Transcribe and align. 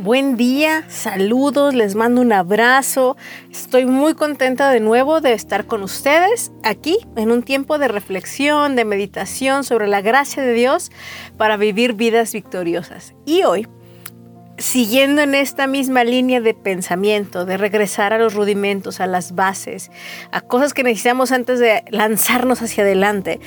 Buen 0.00 0.36
día, 0.36 0.84
saludos, 0.86 1.74
les 1.74 1.96
mando 1.96 2.20
un 2.20 2.32
abrazo. 2.32 3.16
Estoy 3.50 3.84
muy 3.84 4.14
contenta 4.14 4.70
de 4.70 4.78
nuevo 4.78 5.20
de 5.20 5.32
estar 5.32 5.66
con 5.66 5.82
ustedes 5.82 6.52
aquí 6.62 6.98
en 7.16 7.32
un 7.32 7.42
tiempo 7.42 7.78
de 7.78 7.88
reflexión, 7.88 8.76
de 8.76 8.84
meditación 8.84 9.64
sobre 9.64 9.88
la 9.88 10.00
gracia 10.00 10.40
de 10.40 10.52
Dios 10.52 10.92
para 11.36 11.56
vivir 11.56 11.94
vidas 11.94 12.32
victoriosas. 12.32 13.12
Y 13.26 13.42
hoy, 13.42 13.66
siguiendo 14.56 15.20
en 15.20 15.34
esta 15.34 15.66
misma 15.66 16.04
línea 16.04 16.40
de 16.40 16.54
pensamiento, 16.54 17.44
de 17.44 17.56
regresar 17.56 18.12
a 18.12 18.18
los 18.18 18.34
rudimentos, 18.34 19.00
a 19.00 19.08
las 19.08 19.34
bases, 19.34 19.90
a 20.30 20.42
cosas 20.42 20.74
que 20.74 20.84
necesitamos 20.84 21.32
antes 21.32 21.58
de 21.58 21.82
lanzarnos 21.90 22.62
hacia 22.62 22.84
adelante, 22.84 23.40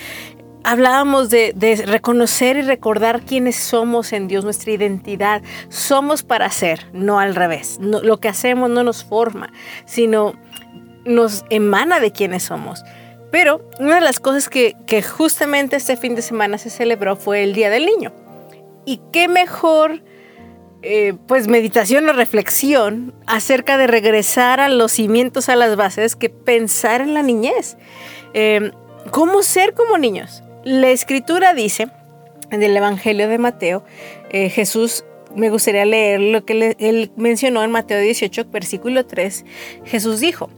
hablábamos 0.63 1.29
de, 1.29 1.83
reconocer 1.85 2.57
y 2.57 2.61
recordar 2.61 3.21
quiénes 3.21 3.55
somos 3.55 4.13
en 4.13 4.27
Dios, 4.27 4.43
nuestra 4.43 4.71
identidad. 4.71 5.41
Somos 5.69 6.23
para 6.23 6.49
ser, 6.49 6.87
no 6.93 7.19
al 7.19 7.35
revés. 7.35 7.79
lo 7.81 8.19
que 8.19 8.27
hacemos 8.27 8.69
no 8.69 8.83
nos 8.83 9.03
forma, 9.03 9.51
sino 9.85 10.33
nos 11.05 11.45
emana 11.49 11.99
de 11.99 12.11
quiénes 12.11 12.43
somos. 12.43 12.83
Pero 13.31 13.61
una 13.79 13.95
de 13.95 14.01
las 14.01 14.19
cosas 14.19 14.49
que, 14.49 14.75
justamente 15.03 15.77
este 15.77 15.97
fin 15.97 16.15
de 16.15 16.21
semana 16.21 16.57
se 16.57 16.69
celebró 16.69 17.15
fue 17.15 17.43
el 17.43 17.53
Día 17.53 17.69
del 17.69 17.85
Niño. 17.85 18.11
Y 18.85 18.99
qué 19.13 19.27
mejor, 19.27 20.03
eh, 20.81 21.13
pues, 21.27 21.47
meditación 21.47 22.09
o 22.09 22.13
reflexión 22.13 23.13
acerca 23.27 23.77
de 23.77 23.87
regresar 23.87 24.59
a 24.59 24.67
los 24.67 24.91
cimientos, 24.91 25.49
a 25.49 25.55
las 25.55 25.75
bases, 25.75 26.15
que 26.15 26.29
pensar 26.29 27.01
en 27.01 27.13
la 27.13 27.23
niñez. 27.23 27.77
Eh, 28.33 28.71
¿Cómo 29.11 29.43
ser 29.43 29.73
como 29.73 29.97
niños? 29.97 30.43
La 30.63 30.89
escritura 30.89 31.55
dice, 31.55 31.89
en 32.51 32.61
el 32.61 32.77
Evangelio 32.77 33.27
de 33.27 33.39
Mateo, 33.39 33.83
eh, 34.29 34.49
Jesús, 34.49 35.03
me 35.35 35.49
gustaría 35.49 35.85
leer 35.85 36.19
lo 36.19 36.45
que 36.45 36.75
él 36.77 37.11
mencionó 37.15 37.63
en 37.63 37.71
Mateo 37.71 37.99
18, 37.99 38.45
versículo 38.51 39.05
3, 39.05 39.45
Jesús 39.85 40.19
dijo, 40.19 40.49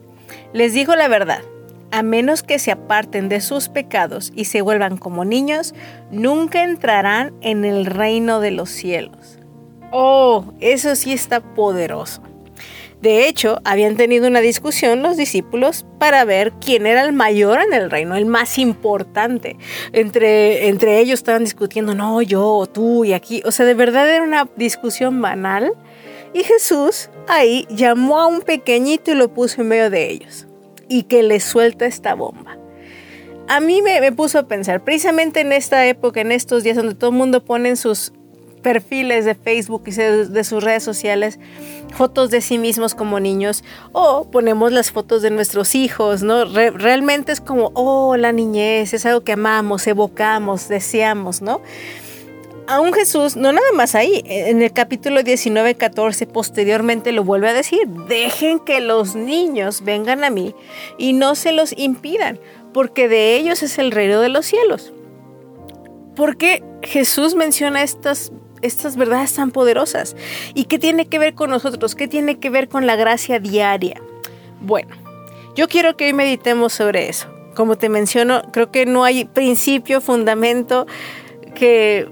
les 0.52 0.74
digo 0.74 0.96
la 0.96 1.08
verdad, 1.08 1.42
a 1.92 2.04
menos 2.04 2.44
que 2.44 2.60
se 2.60 2.72
aparten 2.72 3.30
de 3.30 3.40
sus 3.40 3.70
pecados 3.70 4.34
y 4.36 4.46
se 4.46 4.62
vuelvan 4.62 4.98
como 4.98 5.24
niños, 5.24 5.74
nunca 6.12 6.64
entrarán 6.64 7.34
en 7.42 7.64
el 7.64 7.86
reino 7.86 8.42
de 8.42 8.52
los 8.52 8.70
cielos. 8.70 9.40
Oh, 9.92 10.54
eso 10.60 10.96
sí 10.96 11.14
está 11.14 11.40
poderoso. 11.40 12.24
De 13.04 13.28
hecho, 13.28 13.60
habían 13.66 13.98
tenido 13.98 14.28
una 14.28 14.40
discusión 14.40 15.02
los 15.02 15.18
discípulos 15.18 15.86
para 16.00 16.24
ver 16.24 16.54
quién 16.54 16.88
era 16.88 17.04
el 17.04 17.12
mayor 17.12 17.60
en 17.60 17.74
el 17.74 17.92
reino, 17.92 18.16
el 18.16 18.26
más 18.26 18.58
importante. 18.58 19.58
Entre, 19.92 20.70
entre 20.70 21.00
ellos 21.00 21.20
estaban 21.20 21.44
discutiendo, 21.44 21.94
no, 21.96 22.22
yo, 22.22 22.66
tú 22.72 23.04
y 23.04 23.12
aquí. 23.12 23.44
O 23.44 23.52
sea, 23.52 23.66
de 23.66 23.74
verdad 23.74 24.10
era 24.10 24.24
una 24.24 24.50
discusión 24.56 25.22
banal. 25.22 25.74
Y 26.34 26.46
Jesús 26.46 27.10
ahí 27.28 27.68
llamó 27.70 28.22
a 28.22 28.28
un 28.28 28.40
pequeñito 28.40 29.12
y 29.12 29.16
lo 29.16 29.34
puso 29.34 29.60
en 29.60 29.68
medio 29.68 29.90
de 29.90 30.10
ellos. 30.10 30.48
Y 30.88 31.04
que 31.04 31.24
le 31.24 31.42
suelta 31.42 31.86
esta 31.86 32.14
bomba. 32.14 32.58
A 33.50 33.60
mí 33.60 33.82
me, 33.82 34.00
me 34.00 34.14
puso 34.14 34.40
a 34.40 34.48
pensar, 34.48 34.82
precisamente 34.82 35.42
en 35.42 35.52
esta 35.52 35.86
época, 35.88 36.22
en 36.22 36.32
estos 36.32 36.64
días 36.64 36.78
donde 36.78 36.96
todo 36.96 37.10
el 37.10 37.18
mundo 37.18 37.44
pone 37.44 37.76
sus 37.76 38.14
perfiles 38.64 39.26
de 39.26 39.36
Facebook 39.36 39.84
y 39.86 39.92
de 39.92 40.44
sus 40.44 40.64
redes 40.64 40.84
sociales 40.84 41.38
fotos 41.94 42.32
de 42.32 42.42
sí 42.42 42.58
mismos 42.58 42.96
como 42.96 43.20
niños 43.20 43.64
o 43.92 44.26
ponemos 44.26 44.72
las 44.72 44.92
fotos 44.92 45.22
de 45.22 45.30
nuestros 45.30 45.76
hijos, 45.76 46.24
¿no? 46.24 46.46
realmente 46.46 47.32
es 47.32 47.40
como, 47.40 47.72
oh, 47.76 48.18
la 48.18 48.32
niñez, 48.32 48.94
es 48.94 49.06
algo 49.06 49.22
que 49.24 49.34
amamos, 49.34 49.86
evocamos, 49.88 50.68
deseamos, 50.68 51.42
¿no? 51.42 51.62
Aún 52.66 52.94
Jesús, 52.94 53.36
no 53.36 53.52
nada 53.52 53.68
más 53.76 53.94
ahí, 53.94 54.24
en 54.26 54.62
el 54.62 54.72
capítulo 54.72 55.22
19, 55.22 55.76
14, 55.76 56.26
posteriormente 56.28 57.12
lo 57.12 57.26
vuelve 57.26 57.50
a 57.50 57.54
decir, 57.54 57.88
dejen 58.08 58.60
que 58.60 58.80
los 58.80 59.16
niños 59.16 59.84
vengan 59.84 60.24
a 60.24 60.30
mí 60.30 60.56
y 60.98 61.12
no 61.12 61.36
se 61.36 61.52
los 61.52 61.78
impidan, 61.78 62.40
porque 62.74 63.10
de 63.10 63.36
ellos 63.36 63.64
es 63.64 63.78
el 63.80 63.92
reino 63.92 64.22
de 64.22 64.30
los 64.30 64.46
cielos. 64.46 64.94
¿Por 66.16 66.38
qué 66.38 66.64
Jesús 66.84 67.36
menciona 67.36 67.84
estas 67.84 68.32
estas 68.64 68.96
verdades 68.96 69.34
tan 69.34 69.52
poderosas. 69.52 70.16
¿Y 70.54 70.66
qué 70.66 70.80
tiene 70.80 71.08
que 71.08 71.20
ver 71.20 71.36
con 71.36 71.52
nosotros? 71.52 71.94
¿Qué 71.94 72.08
tiene 72.08 72.40
que 72.40 72.50
ver 72.50 72.68
con 72.70 72.88
la 72.88 72.96
gracia 72.96 73.40
diaria? 73.40 74.02
Bueno, 74.62 74.96
yo 75.56 75.68
quiero 75.68 75.96
que 75.96 76.06
hoy 76.06 76.14
meditemos 76.14 76.74
sobre 76.74 77.10
eso. 77.10 77.28
Como 77.56 77.78
te 77.78 77.90
menciono, 77.90 78.42
creo 78.52 78.72
que 78.72 78.86
no 78.86 79.04
hay 79.04 79.26
principio, 79.26 80.02
fundamento 80.02 80.88
que 81.54 82.10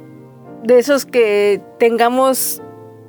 de 0.64 0.78
esos 0.78 1.06
que 1.06 1.62
tengamos 1.80 2.62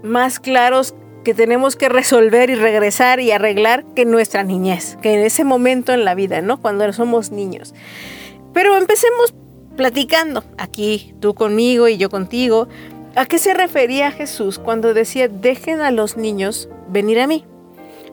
más 0.02 0.40
claros 0.40 0.94
que 1.24 1.34
tenemos 1.34 1.76
que 1.76 1.88
resolver 1.88 2.50
y 2.50 2.54
regresar 2.54 3.20
y 3.20 3.30
arreglar 3.30 3.84
que 3.94 4.04
nuestra 4.04 4.42
niñez, 4.42 4.96
que 5.02 5.14
en 5.14 5.20
ese 5.20 5.44
momento 5.44 5.92
en 5.92 6.04
la 6.04 6.14
vida, 6.14 6.40
¿no? 6.40 6.60
Cuando 6.60 6.90
somos 6.92 7.30
niños. 7.30 7.74
Pero 8.52 8.76
empecemos 8.76 9.34
platicando 9.76 10.44
aquí, 10.58 11.14
tú 11.20 11.34
conmigo 11.34 11.88
y 11.88 11.96
yo 11.96 12.10
contigo, 12.10 12.68
¿A 13.14 13.26
qué 13.26 13.38
se 13.38 13.52
refería 13.52 14.10
Jesús 14.10 14.58
cuando 14.58 14.94
decía, 14.94 15.28
dejen 15.28 15.80
a 15.80 15.90
los 15.90 16.16
niños 16.16 16.70
venir 16.88 17.20
a 17.20 17.26
mí? 17.26 17.44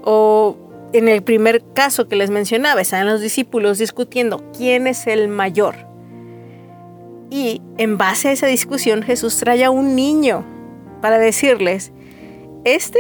O 0.04 0.58
en 0.92 1.08
el 1.08 1.24
primer 1.24 1.64
caso 1.74 2.10
que 2.10 2.18
les 2.18 2.30
mencionaba, 2.30 2.82
estaban 2.82 3.08
los 3.08 3.22
discípulos 3.22 3.78
discutiendo 3.78 4.44
quién 4.58 4.88
es 4.88 5.08
el 5.08 5.30
mayor. 5.30 5.76
Y 7.30 7.62
en 7.78 7.98
base 7.98 8.28
a 8.28 8.32
esa 8.34 8.48
discusión 8.48 9.02
Jesús 9.02 9.38
trae 9.38 9.64
a 9.64 9.70
un 9.70 9.96
niño 9.96 10.44
para 11.02 11.18
decirles, 11.18 11.94
este, 12.66 13.00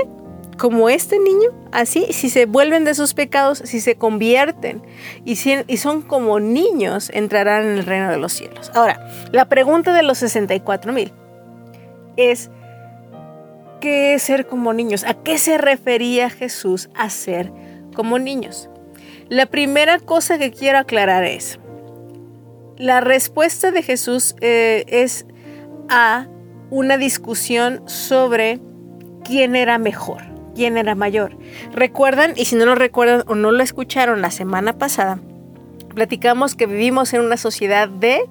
como 0.57 0.87
este 0.87 1.19
niño, 1.19 1.49
así, 1.73 2.05
si 2.11 2.29
se 2.29 2.45
vuelven 2.45 2.85
de 2.85 2.95
sus 2.95 3.13
pecados, 3.13 3.61
si 3.65 3.81
se 3.81 3.95
convierten 3.95 4.81
y, 5.25 5.37
y 5.67 5.77
son 5.77 6.01
como 6.01 6.39
niños, 6.39 7.11
entrarán 7.13 7.63
en 7.63 7.77
el 7.79 7.85
reino 7.85 8.09
de 8.09 8.17
los 8.17 8.31
cielos. 8.31 8.71
Ahora, 8.73 9.05
la 9.33 9.49
pregunta 9.49 9.93
de 9.93 10.03
los 10.03 10.19
64 10.19 10.93
mil 10.93 11.11
es 12.19 12.51
qué 13.79 14.13
es 14.13 14.23
ser 14.23 14.47
como 14.47 14.73
niños. 14.73 15.03
¿A 15.03 15.13
qué 15.13 15.37
se 15.37 15.57
refería 15.57 16.29
Jesús 16.29 16.89
a 16.95 17.09
ser 17.09 17.51
como 17.95 18.19
niños? 18.19 18.69
La 19.29 19.45
primera 19.45 19.99
cosa 19.99 20.37
que 20.37 20.51
quiero 20.51 20.79
aclarar 20.79 21.23
es, 21.23 21.59
la 22.77 23.01
respuesta 23.01 23.71
de 23.71 23.83
Jesús 23.83 24.35
eh, 24.41 24.85
es 24.87 25.25
a 25.89 26.27
una 26.69 26.97
discusión 26.97 27.87
sobre 27.87 28.59
quién 29.23 29.55
era 29.55 29.77
mejor, 29.77 30.23
quién 30.55 30.77
era 30.77 30.95
mayor. 30.95 31.37
¿Recuerdan? 31.73 32.33
Y 32.35 32.45
si 32.45 32.55
no 32.55 32.65
lo 32.65 32.75
recuerdan 32.75 33.23
o 33.27 33.35
no 33.35 33.51
lo 33.51 33.63
escucharon 33.63 34.21
la 34.21 34.31
semana 34.31 34.77
pasada, 34.77 35.19
platicamos 35.93 36.55
que 36.55 36.65
vivimos 36.65 37.13
en 37.13 37.21
una 37.21 37.37
sociedad 37.37 37.89
de 37.89 38.21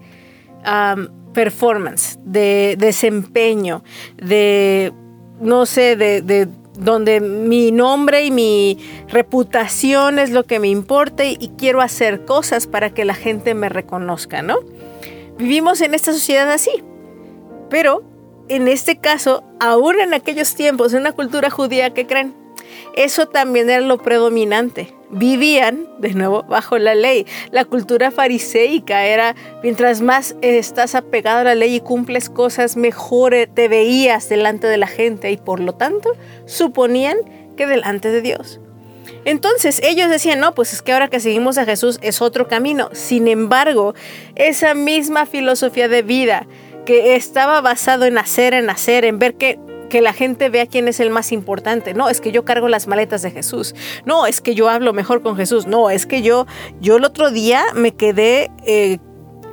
performance, 1.33 2.19
de 2.25 2.77
desempeño, 2.79 3.83
de, 4.17 4.93
no 5.41 5.67
sé, 5.67 5.97
de, 5.97 6.49
donde 6.79 7.21
mi 7.21 7.73
nombre 7.73 8.25
y 8.25 8.31
mi 8.31 8.79
reputación 9.09 10.19
es 10.19 10.31
lo 10.31 10.45
que 10.45 10.61
me 10.61 10.69
importa 10.69 11.25
y, 11.25 11.51
quiero 11.59 11.81
hacer 11.81 12.25
cosas 12.25 12.67
para 12.67 12.91
que 12.91 13.05
la 13.05 13.15
gente 13.15 13.55
me 13.55 13.69
reconozca, 13.69 14.43
¿no? 14.43 14.59
Vivimos 15.37 15.81
en 15.81 15.95
esta 15.95 16.13
sociedad 16.13 16.51
así, 16.51 16.71
pero 17.69 18.03
en 18.49 18.69
este 18.69 18.99
caso, 18.99 19.45
aún 19.61 20.01
en 20.01 20.15
aquellos 20.15 20.55
tiempos, 20.55 20.93
en 20.93 21.01
una 21.01 21.13
cultura 21.13 21.51
judía, 21.51 21.95
¿qué 21.95 22.07
creen? 22.07 22.35
Eso 22.95 23.27
también 23.27 23.71
era 23.71 23.81
lo 23.81 23.99
predominante. 23.99 24.98
Vivían, 25.11 25.89
de 25.99 26.13
nuevo, 26.15 26.43
bajo 26.43 26.79
la 26.79 26.95
ley. 26.95 27.27
La 27.51 27.65
cultura 27.65 28.11
fariseica 28.11 29.07
era, 29.07 29.35
mientras 29.63 30.03
más 30.03 30.37
estás 30.43 30.95
apegado 30.95 31.41
a 31.41 31.45
la 31.45 31.55
ley 31.55 31.77
y 31.77 31.81
cumples 31.81 32.29
cosas, 32.29 32.77
mejor 32.77 33.35
te 33.55 33.69
veías 33.69 34.29
delante 34.29 34.67
de 34.67 34.77
la 34.77 34.87
gente 34.87 35.31
y 35.31 35.37
por 35.37 35.61
lo 35.61 35.73
tanto 35.75 36.13
suponían 36.47 37.17
que 37.57 37.67
delante 37.67 38.11
de 38.11 38.21
Dios. 38.21 38.61
Entonces 39.25 39.81
ellos 39.83 40.11
decían, 40.11 40.41
no, 40.41 40.55
pues 40.55 40.73
es 40.73 40.83
que 40.83 40.93
ahora 40.93 41.09
que 41.09 41.21
seguimos 41.21 41.59
a 41.59 41.65
Jesús 41.65 41.99
es 42.03 42.23
otro 42.23 42.49
camino. 42.49 42.91
Sin 42.93 43.29
embargo, 43.29 43.95
esa 44.37 44.75
misma 44.75 45.27
filosofía 45.27 45.89
de 45.89 46.03
vida 46.03 46.47
que 46.87 47.17
estaba 47.17 47.61
basado 47.61 48.05
en 48.05 48.17
hacer, 48.17 48.55
en 48.55 48.71
hacer, 48.71 49.05
en 49.05 49.19
ver 49.19 49.35
que 49.35 49.59
que 49.89 50.01
la 50.01 50.13
gente 50.13 50.49
vea 50.49 50.67
quién 50.67 50.89
es 50.89 51.01
el 51.01 51.11
más 51.11 51.33
importante. 51.33 51.95
No, 51.95 52.09
es 52.09 52.21
que 52.21 52.33
yo 52.33 52.45
cargo 52.45 52.69
las 52.69 52.87
maletas 52.87 53.23
de 53.23 53.31
Jesús. 53.31 53.75
No, 54.05 54.27
es 54.27 54.41
que 54.41 54.55
yo 54.55 54.69
hablo 54.69 54.93
mejor 54.93 55.23
con 55.23 55.37
Jesús. 55.37 55.67
No, 55.67 55.91
es 55.91 56.07
que 56.07 56.23
yo, 56.23 56.47
yo 56.81 56.97
el 56.97 57.05
otro 57.05 57.31
día 57.31 57.65
me 57.75 57.95
quedé 57.95 58.51
eh, 58.65 58.99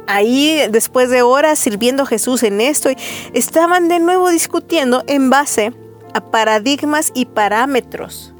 ahí 0.07 0.61
después 0.69 1.09
de 1.09 1.21
horas 1.21 1.59
sirviendo 1.59 2.03
a 2.03 2.05
Jesús 2.05 2.43
en 2.43 2.61
esto. 2.61 2.91
Y 2.91 2.97
estaban 3.33 3.87
de 3.87 3.99
nuevo 3.99 4.29
discutiendo 4.29 5.03
en 5.07 5.29
base 5.29 5.73
a 6.13 6.21
paradigmas 6.31 7.11
y 7.13 7.25
parámetros. 7.25 8.33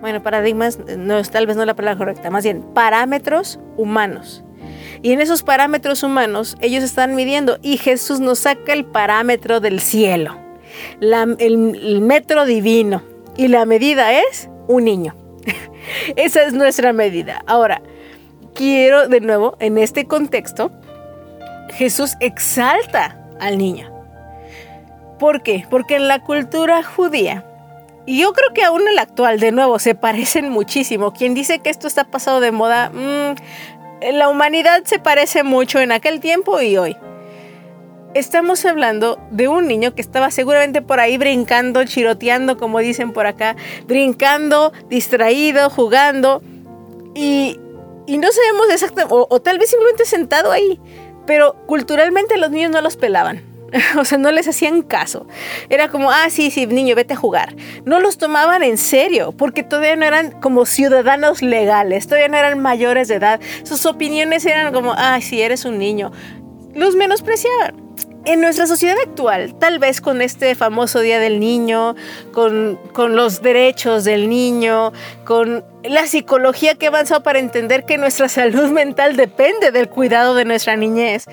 Bueno, 0.00 0.22
paradigmas, 0.22 0.78
no, 0.96 1.22
tal 1.22 1.46
vez 1.46 1.56
no 1.56 1.62
es 1.62 1.66
la 1.66 1.74
palabra 1.74 1.98
correcta, 1.98 2.30
más 2.30 2.44
bien 2.44 2.62
parámetros 2.74 3.58
humanos. 3.76 4.44
Y 5.02 5.12
en 5.12 5.20
esos 5.20 5.42
parámetros 5.42 6.02
humanos 6.02 6.56
ellos 6.60 6.84
están 6.84 7.14
midiendo 7.14 7.58
y 7.62 7.78
Jesús 7.78 8.20
nos 8.20 8.40
saca 8.40 8.72
el 8.72 8.84
parámetro 8.84 9.60
del 9.60 9.80
cielo 9.80 10.45
el 11.00 12.00
metro 12.00 12.44
divino 12.44 13.02
y 13.36 13.48
la 13.48 13.64
medida 13.64 14.12
es 14.12 14.48
un 14.68 14.84
niño. 14.84 15.14
Esa 16.16 16.44
es 16.44 16.52
nuestra 16.52 16.92
medida. 16.92 17.42
Ahora, 17.46 17.82
quiero 18.54 19.08
de 19.08 19.20
nuevo, 19.20 19.56
en 19.60 19.78
este 19.78 20.06
contexto, 20.06 20.72
Jesús 21.70 22.14
exalta 22.20 23.20
al 23.40 23.58
niño. 23.58 23.92
¿Por 25.18 25.42
qué? 25.42 25.66
Porque 25.70 25.96
en 25.96 26.08
la 26.08 26.22
cultura 26.22 26.82
judía, 26.82 27.44
y 28.06 28.20
yo 28.20 28.32
creo 28.32 28.52
que 28.54 28.62
aún 28.62 28.86
en 28.86 28.94
la 28.94 29.02
actual, 29.02 29.40
de 29.40 29.50
nuevo, 29.50 29.78
se 29.78 29.94
parecen 29.94 30.50
muchísimo. 30.50 31.12
Quien 31.12 31.34
dice 31.34 31.58
que 31.58 31.70
esto 31.70 31.88
está 31.88 32.04
pasado 32.04 32.40
de 32.40 32.52
moda, 32.52 32.90
mm, 32.90 33.34
la 34.12 34.28
humanidad 34.28 34.84
se 34.84 34.98
parece 34.98 35.42
mucho 35.42 35.80
en 35.80 35.90
aquel 35.90 36.20
tiempo 36.20 36.60
y 36.60 36.76
hoy. 36.76 36.96
Estamos 38.16 38.64
hablando 38.64 39.18
de 39.30 39.46
un 39.46 39.68
niño 39.68 39.94
que 39.94 40.00
estaba 40.00 40.30
seguramente 40.30 40.80
por 40.80 41.00
ahí 41.00 41.18
brincando, 41.18 41.84
chiroteando, 41.84 42.56
como 42.56 42.78
dicen 42.78 43.12
por 43.12 43.26
acá, 43.26 43.56
brincando, 43.86 44.72
distraído, 44.88 45.68
jugando. 45.68 46.40
Y, 47.14 47.60
no 48.08 48.32
sabemos 48.32 48.70
exactamente, 48.72 49.14
o, 49.14 49.42
tal 49.42 49.58
vez 49.58 49.68
simplemente 49.68 50.06
sentado 50.06 50.50
ahí. 50.50 50.80
Pero 51.26 51.56
culturalmente 51.66 52.38
los 52.38 52.50
niños 52.50 52.70
no 52.70 52.80
los 52.80 52.96
pelaban. 52.96 53.42
O 53.98 54.04
sea, 54.06 54.16
no 54.16 54.32
les 54.32 54.48
hacían 54.48 54.80
caso. 54.80 55.26
Era 55.68 55.90
como, 55.90 56.10
ah, 56.10 56.30
sí, 56.30 56.50
sí, 56.50 56.66
niño, 56.66 56.94
vete 56.94 57.12
a 57.12 57.18
jugar. 57.18 57.54
No 57.84 58.00
los 58.00 58.16
tomaban 58.16 58.62
en 58.62 58.78
serio, 58.78 59.32
porque 59.32 59.62
todavía 59.62 59.94
no 59.96 60.06
eran 60.06 60.40
como 60.40 60.64
ciudadanos 60.64 61.42
legales, 61.42 62.06
todavía 62.06 62.28
no 62.28 62.38
eran 62.38 62.62
mayores 62.62 63.08
de 63.08 63.16
edad. 63.16 63.40
Sus 63.64 63.84
opiniones 63.84 64.46
eran 64.46 64.72
como, 64.72 64.94
ah, 64.96 65.18
sí, 65.20 65.42
eres 65.42 65.66
un 65.66 65.76
niño. 65.76 66.12
Los 66.72 66.96
menospreciaban. 66.96 67.84
En 68.26 68.40
nuestra 68.40 68.66
sociedad 68.66 68.96
actual, 69.00 69.54
tal 69.54 69.78
vez 69.78 70.00
con 70.00 70.20
este 70.20 70.56
famoso 70.56 70.98
Día 70.98 71.20
del 71.20 71.38
Niño, 71.38 71.94
con, 72.32 72.76
con 72.92 73.14
los 73.14 73.40
derechos 73.40 74.02
del 74.02 74.28
niño, 74.28 74.92
con 75.24 75.64
la 75.84 76.08
psicología 76.08 76.74
que 76.74 76.86
ha 76.86 76.88
avanzado 76.88 77.22
para 77.22 77.38
entender 77.38 77.84
que 77.84 77.98
nuestra 77.98 78.28
salud 78.28 78.68
mental 78.72 79.14
depende 79.14 79.70
del 79.70 79.88
cuidado 79.88 80.34
de 80.34 80.44
nuestra 80.44 80.74
niñez, 80.74 81.26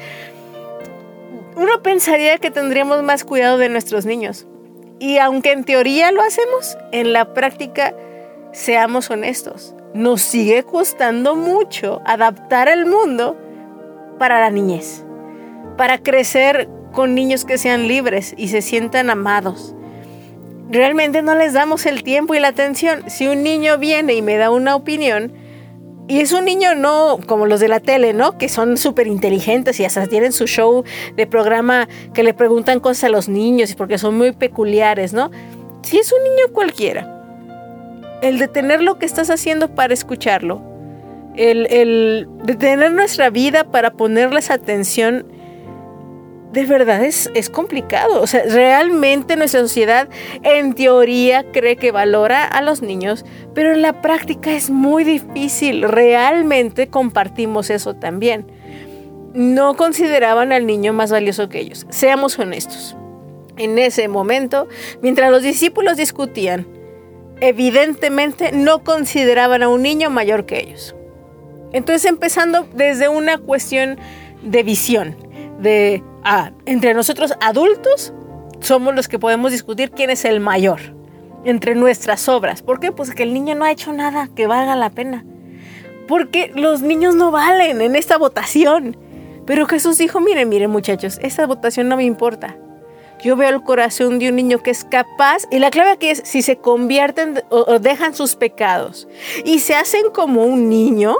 uno 1.56 1.82
pensaría 1.82 2.38
que 2.38 2.52
tendríamos 2.52 3.02
más 3.02 3.24
cuidado 3.24 3.58
de 3.58 3.70
nuestros 3.70 4.06
niños. 4.06 4.46
Y 5.00 5.18
aunque 5.18 5.52
en 5.52 5.64
teoría 5.64 6.12
lo 6.12 6.22
hacemos, 6.22 6.78
en 6.92 7.12
la 7.12 7.34
práctica, 7.34 7.96
seamos 8.52 9.10
honestos, 9.10 9.74
nos 9.96 10.22
sigue 10.22 10.62
costando 10.62 11.36
mucho 11.36 12.04
adaptar 12.06 12.68
el 12.68 12.86
mundo 12.86 13.36
para 14.20 14.40
la 14.40 14.52
niñez, 14.52 15.04
para 15.76 15.98
crecer 15.98 16.70
con 16.94 17.14
niños 17.14 17.44
que 17.44 17.58
sean 17.58 17.88
libres 17.88 18.34
y 18.38 18.48
se 18.48 18.62
sientan 18.62 19.10
amados. 19.10 19.76
Realmente 20.70 21.22
no 21.22 21.36
les 21.36 21.52
damos 21.52 21.86
el 21.86 22.04
tiempo 22.04 22.34
y 22.34 22.40
la 22.40 22.48
atención. 22.48 23.04
Si 23.10 23.28
un 23.28 23.44
niño 23.44 23.78
viene 23.78 24.14
y 24.14 24.22
me 24.22 24.38
da 24.38 24.50
una 24.50 24.76
opinión, 24.76 25.34
y 26.08 26.20
es 26.20 26.34
un 26.34 26.46
niño 26.46 26.76
no 26.76 27.20
como 27.28 27.46
los 27.46 27.60
de 27.60 27.68
la 27.68 27.80
tele, 27.80 28.14
¿no? 28.14 28.38
Que 28.38 28.50
son 28.50 28.78
súper 28.78 29.08
inteligentes 29.08 29.80
y 29.80 29.86
hasta 29.86 30.08
tienen 30.08 30.34
su 30.34 30.48
show 30.48 30.84
de 31.16 31.28
programa 31.28 31.88
que 32.14 32.24
le 32.24 32.34
preguntan 32.34 32.80
cosas 32.80 33.06
a 33.06 33.10
los 33.10 33.30
niños 33.30 33.74
porque 33.76 33.98
son 33.98 34.18
muy 34.18 34.34
peculiares, 34.34 35.14
¿no? 35.14 35.32
Si 35.82 35.98
es 35.98 36.12
un 36.12 36.24
niño 36.24 36.54
cualquiera, 36.54 37.24
el 38.22 38.38
detener 38.38 38.82
lo 38.82 39.00
que 39.00 39.06
estás 39.06 39.30
haciendo 39.30 39.74
para 39.76 39.94
escucharlo, 39.94 40.62
el, 41.36 41.68
el 41.72 42.28
detener 42.44 42.92
nuestra 42.92 43.30
vida 43.30 43.64
para 43.64 43.94
ponerles 43.94 44.52
atención 44.52 45.26
de 46.54 46.66
verdad 46.66 47.04
es, 47.04 47.32
es 47.34 47.50
complicado. 47.50 48.22
O 48.22 48.28
sea, 48.28 48.44
realmente 48.44 49.36
nuestra 49.36 49.62
sociedad 49.62 50.08
en 50.44 50.74
teoría 50.74 51.44
cree 51.52 51.78
que 51.78 51.92
valora 51.92 52.46
a 52.46 52.62
los 52.62 52.84
niños, 52.84 53.26
pero 53.56 53.74
en 53.74 53.82
la 53.82 54.02
práctica 54.02 54.52
es 54.52 54.70
muy 54.70 55.04
difícil. 55.04 55.82
Realmente 55.82 56.88
compartimos 56.88 57.72
eso 57.72 57.96
también. 57.96 58.46
No 59.34 59.76
consideraban 59.76 60.52
al 60.52 60.68
niño 60.68 60.94
más 60.94 61.12
valioso 61.12 61.50
que 61.50 61.60
ellos. 61.60 61.88
Seamos 61.90 62.38
honestos. 62.38 62.96
En 63.58 63.80
ese 63.80 64.08
momento, 64.08 64.68
mientras 65.02 65.32
los 65.32 65.42
discípulos 65.42 65.98
discutían, 65.98 66.68
evidentemente 67.42 68.52
no 68.52 68.84
consideraban 68.84 69.64
a 69.64 69.70
un 69.70 69.82
niño 69.82 70.12
mayor 70.12 70.46
que 70.46 70.60
ellos. 70.60 70.96
Entonces, 71.72 72.06
empezando 72.06 72.68
desde 72.76 73.10
una 73.10 73.40
cuestión 73.40 73.98
de 74.44 74.62
visión, 74.62 75.16
de 75.60 76.04
entre 76.66 76.94
nosotros 76.94 77.34
adultos 77.42 78.14
somos 78.60 78.96
los 78.96 79.08
que 79.08 79.20
podemos 79.20 79.52
discutir 79.52 79.92
quién 79.92 80.10
es 80.10 80.26
el 80.26 80.40
mayor 80.40 80.80
entre 81.46 81.76
nuestras 81.76 82.30
obras. 82.30 82.62
¿Por 82.62 82.80
qué? 82.80 82.92
Pues 82.92 83.14
que 83.14 83.24
el 83.24 83.34
niño 83.34 83.56
no 83.56 83.66
ha 83.66 83.72
hecho 83.72 83.92
nada 83.92 84.30
que 84.36 84.48
valga 84.48 84.76
la 84.76 84.90
pena. 84.90 85.26
Porque 86.08 86.52
los 86.56 86.82
niños 86.82 87.16
no 87.16 87.32
valen 87.32 87.82
en 87.82 87.96
esta 87.96 88.18
votación. 88.18 88.98
Pero 89.46 89.66
Jesús 89.66 89.98
dijo, 89.98 90.22
miren, 90.22 90.50
miren 90.50 90.70
muchachos, 90.70 91.20
esta 91.22 91.46
votación 91.46 91.90
no 91.90 91.98
me 91.98 92.06
importa. 92.06 92.56
Yo 93.22 93.36
veo 93.36 93.50
el 93.50 93.64
corazón 93.64 94.20
de 94.20 94.30
un 94.30 94.36
niño 94.36 94.62
que 94.62 94.72
es 94.72 94.84
capaz, 94.84 95.44
y 95.50 95.60
la 95.60 95.70
clave 95.70 95.92
aquí 95.92 96.10
es 96.10 96.22
si 96.26 96.42
se 96.42 96.58
convierten 96.58 97.42
o 97.50 97.80
dejan 97.80 98.14
sus 98.14 98.36
pecados 98.36 99.08
y 99.46 99.60
se 99.60 99.76
hacen 99.76 100.10
como 100.14 100.44
un 100.44 100.68
niño, 100.68 101.16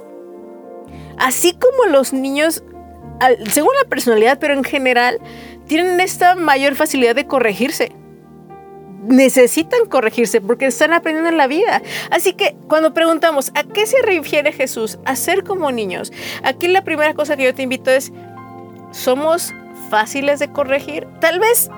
así 1.18 1.54
como 1.54 1.90
los 1.90 2.12
niños 2.12 2.62
según 3.50 3.72
la 3.82 3.90
personalidad, 3.90 4.40
pero 4.40 4.54
en 4.54 4.64
general, 4.64 5.20
tienen 5.68 6.00
esta 6.00 6.36
mayor 6.36 6.76
facilidad 6.76 7.16
de 7.16 7.26
corregirse. 7.26 7.92
Necesitan 9.06 9.86
corregirse 9.88 10.40
porque 10.40 10.66
están 10.68 10.94
aprendiendo 10.94 11.30
en 11.30 11.38
la 11.38 11.48
vida. 11.48 11.82
Así 12.10 12.34
que 12.34 12.56
cuando 12.68 12.94
preguntamos, 12.94 13.52
¿a 13.56 13.64
qué 13.64 13.86
se 13.86 14.02
refiere 14.02 14.54
Jesús? 14.54 14.98
A 15.06 15.16
ser 15.16 15.44
como 15.44 15.72
niños. 15.72 16.14
Aquí 16.44 16.68
la 16.68 16.84
primera 16.84 17.14
cosa 17.14 17.36
que 17.36 17.44
yo 17.44 17.54
te 17.54 17.64
invito 17.64 17.92
es, 17.92 18.14
¿somos 18.92 19.54
fáciles 19.90 20.40
de 20.40 20.52
corregir? 20.52 21.06
Tal 21.20 21.40
vez 21.40 21.70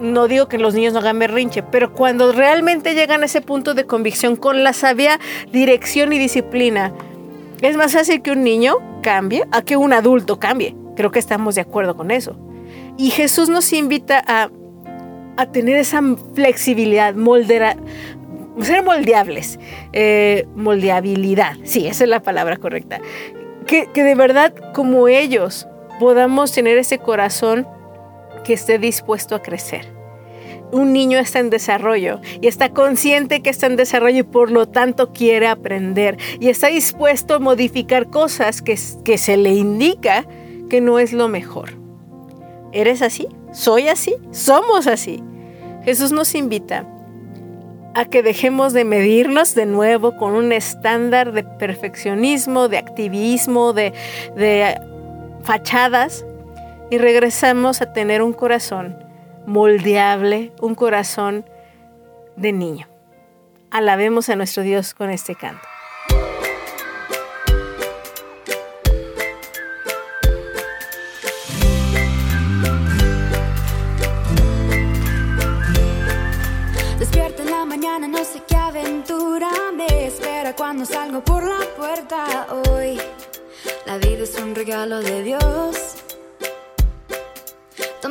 no 0.00 0.26
digo 0.26 0.48
que 0.48 0.58
los 0.58 0.74
niños 0.74 0.92
no 0.92 1.00
hagan 1.00 1.18
berrinche, 1.18 1.62
pero 1.62 1.92
cuando 1.92 2.32
realmente 2.32 2.94
llegan 2.94 3.22
a 3.22 3.26
ese 3.26 3.40
punto 3.40 3.74
de 3.74 3.86
convicción 3.86 4.36
con 4.36 4.64
la 4.64 4.72
sabia 4.72 5.20
dirección 5.52 6.12
y 6.12 6.18
disciplina, 6.18 6.92
es 7.60 7.76
más 7.76 7.92
fácil 7.92 8.22
que 8.22 8.30
un 8.30 8.42
niño 8.42 8.76
cambie 9.02 9.44
a 9.52 9.62
que 9.62 9.76
un 9.76 9.92
adulto 9.92 10.38
cambie. 10.38 10.74
Creo 10.96 11.10
que 11.10 11.18
estamos 11.18 11.54
de 11.54 11.60
acuerdo 11.60 11.96
con 11.96 12.10
eso. 12.10 12.36
Y 12.96 13.10
Jesús 13.10 13.48
nos 13.48 13.72
invita 13.72 14.22
a, 14.26 14.50
tener 15.52 15.76
esa 15.76 16.00
flexibilidad, 16.34 17.14
moldera, 17.14 17.76
ser 18.60 18.84
moldeables, 18.84 19.58
eh, 19.92 20.46
moldeabilidad, 20.54 21.56
sí, 21.64 21.88
esa 21.88 22.04
es 22.04 22.10
la 22.10 22.20
palabra 22.20 22.56
correcta. 22.56 23.00
Que, 23.66 23.88
que 23.92 24.04
de 24.04 24.14
verdad, 24.14 24.54
como 24.72 25.08
ellos, 25.08 25.66
podamos 25.98 26.52
tener 26.52 26.78
ese 26.78 26.98
corazón 26.98 27.66
que 28.44 28.52
esté 28.52 28.78
dispuesto 28.78 29.34
a 29.34 29.42
crecer 29.42 29.93
un 30.72 30.92
niño 30.92 31.18
está 31.18 31.38
en 31.38 31.50
desarrollo 31.50 32.20
y 32.40 32.46
está 32.46 32.70
consciente 32.70 33.42
que 33.42 33.50
está 33.50 33.66
en 33.66 33.76
desarrollo 33.76 34.18
y 34.18 34.22
por 34.24 34.50
lo 34.50 34.66
tanto 34.66 35.12
quiere 35.12 35.46
aprender 35.46 36.18
y 36.40 36.48
está 36.48 36.68
dispuesto 36.68 37.34
a 37.34 37.38
modificar 37.38 38.10
cosas 38.10 38.62
que, 38.62 38.78
que 39.04 39.18
se 39.18 39.36
le 39.36 39.54
indica 39.54 40.26
que 40.68 40.80
no 40.80 40.98
es 40.98 41.12
lo 41.12 41.28
mejor. 41.28 41.70
¿Eres 42.72 43.02
así? 43.02 43.28
¿Soy 43.52 43.88
así? 43.88 44.16
¿Somos 44.32 44.86
así? 44.86 45.22
Jesús 45.84 46.10
nos 46.10 46.34
invita 46.34 46.86
a 47.94 48.06
que 48.06 48.22
dejemos 48.22 48.72
de 48.72 48.84
medirnos 48.84 49.54
de 49.54 49.66
nuevo 49.66 50.16
con 50.16 50.34
un 50.34 50.50
estándar 50.52 51.32
de 51.32 51.44
perfeccionismo, 51.44 52.68
de 52.68 52.78
activismo, 52.78 53.72
de, 53.72 53.92
de 54.36 54.76
fachadas 55.44 56.26
y 56.90 56.98
regresamos 56.98 57.80
a 57.80 57.92
tener 57.92 58.22
un 58.22 58.32
corazón 58.32 59.03
moldeable, 59.46 60.52
un 60.60 60.74
corazón 60.74 61.44
de 62.36 62.52
niño. 62.52 62.88
Alabemos 63.70 64.28
a 64.28 64.36
nuestro 64.36 64.62
Dios 64.62 64.94
con 64.94 65.10
este 65.10 65.34
canto. 65.34 65.66
Despierta 76.98 77.42
en 77.42 77.50
la 77.50 77.64
mañana, 77.64 78.08
no 78.08 78.24
sé 78.24 78.42
qué 78.46 78.56
aventura 78.56 79.50
me 79.74 80.06
espera 80.06 80.54
cuando 80.54 80.84
salgo 80.84 81.22
por 81.22 81.44
la 81.44 81.60
puerta 81.76 82.46
hoy. 82.70 82.98
La 83.86 83.98
vida 83.98 84.22
es 84.22 84.38
un 84.38 84.54
regalo 84.54 85.00
de 85.00 85.22
Dios 85.22 85.93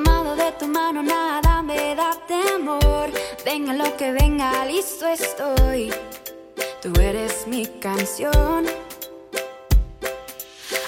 de 0.02 0.52
tu 0.58 0.68
mano 0.68 1.04
nada 1.04 1.62
me 1.62 1.94
da 1.96 2.14
temor. 2.28 3.12
Venga 3.46 3.74
lo 3.74 3.96
que 3.96 4.12
venga, 4.12 4.66
listo 4.66 5.08
estoy. 5.08 5.94
Tú 6.82 6.92
eres 7.00 7.46
mi 7.46 7.68
canción. 7.80 8.66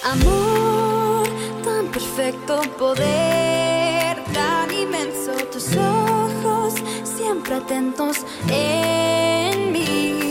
Amor, 0.03 1.27
tan 1.63 1.87
perfecto 1.91 2.61
poder, 2.79 4.23
tan 4.33 4.73
inmenso 4.73 5.33
tus 5.51 5.67
ojos 5.75 6.73
siempre 7.03 7.55
atentos 7.55 8.25
en 8.49 9.71
mí. 9.71 10.24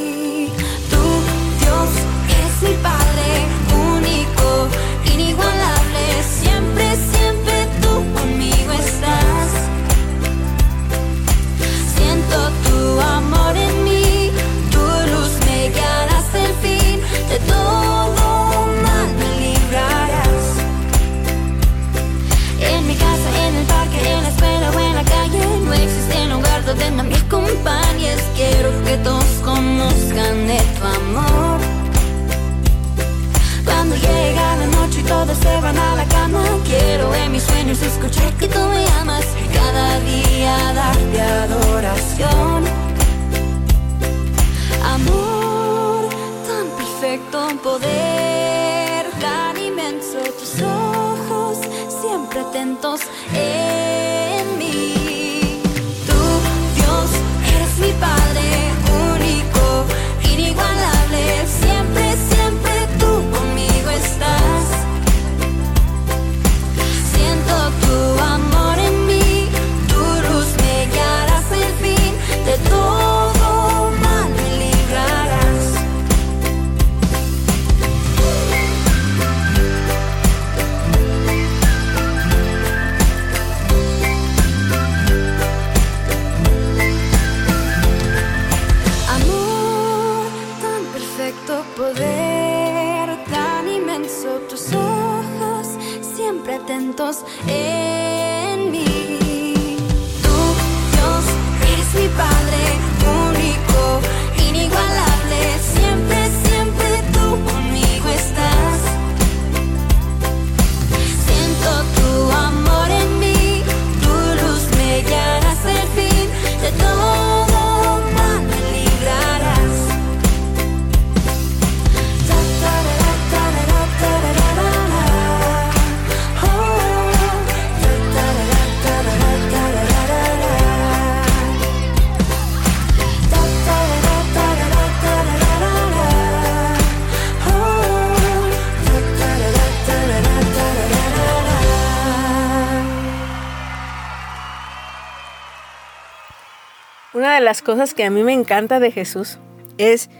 Las 147.55 147.63
cosas 147.63 147.95
que 147.95 148.03
a 148.03 148.11
mí 148.11 148.25
me 148.25 148.33
encanta 148.33 148.81
de 148.81 148.91
Jesús 148.91 149.39
es 149.79 150.11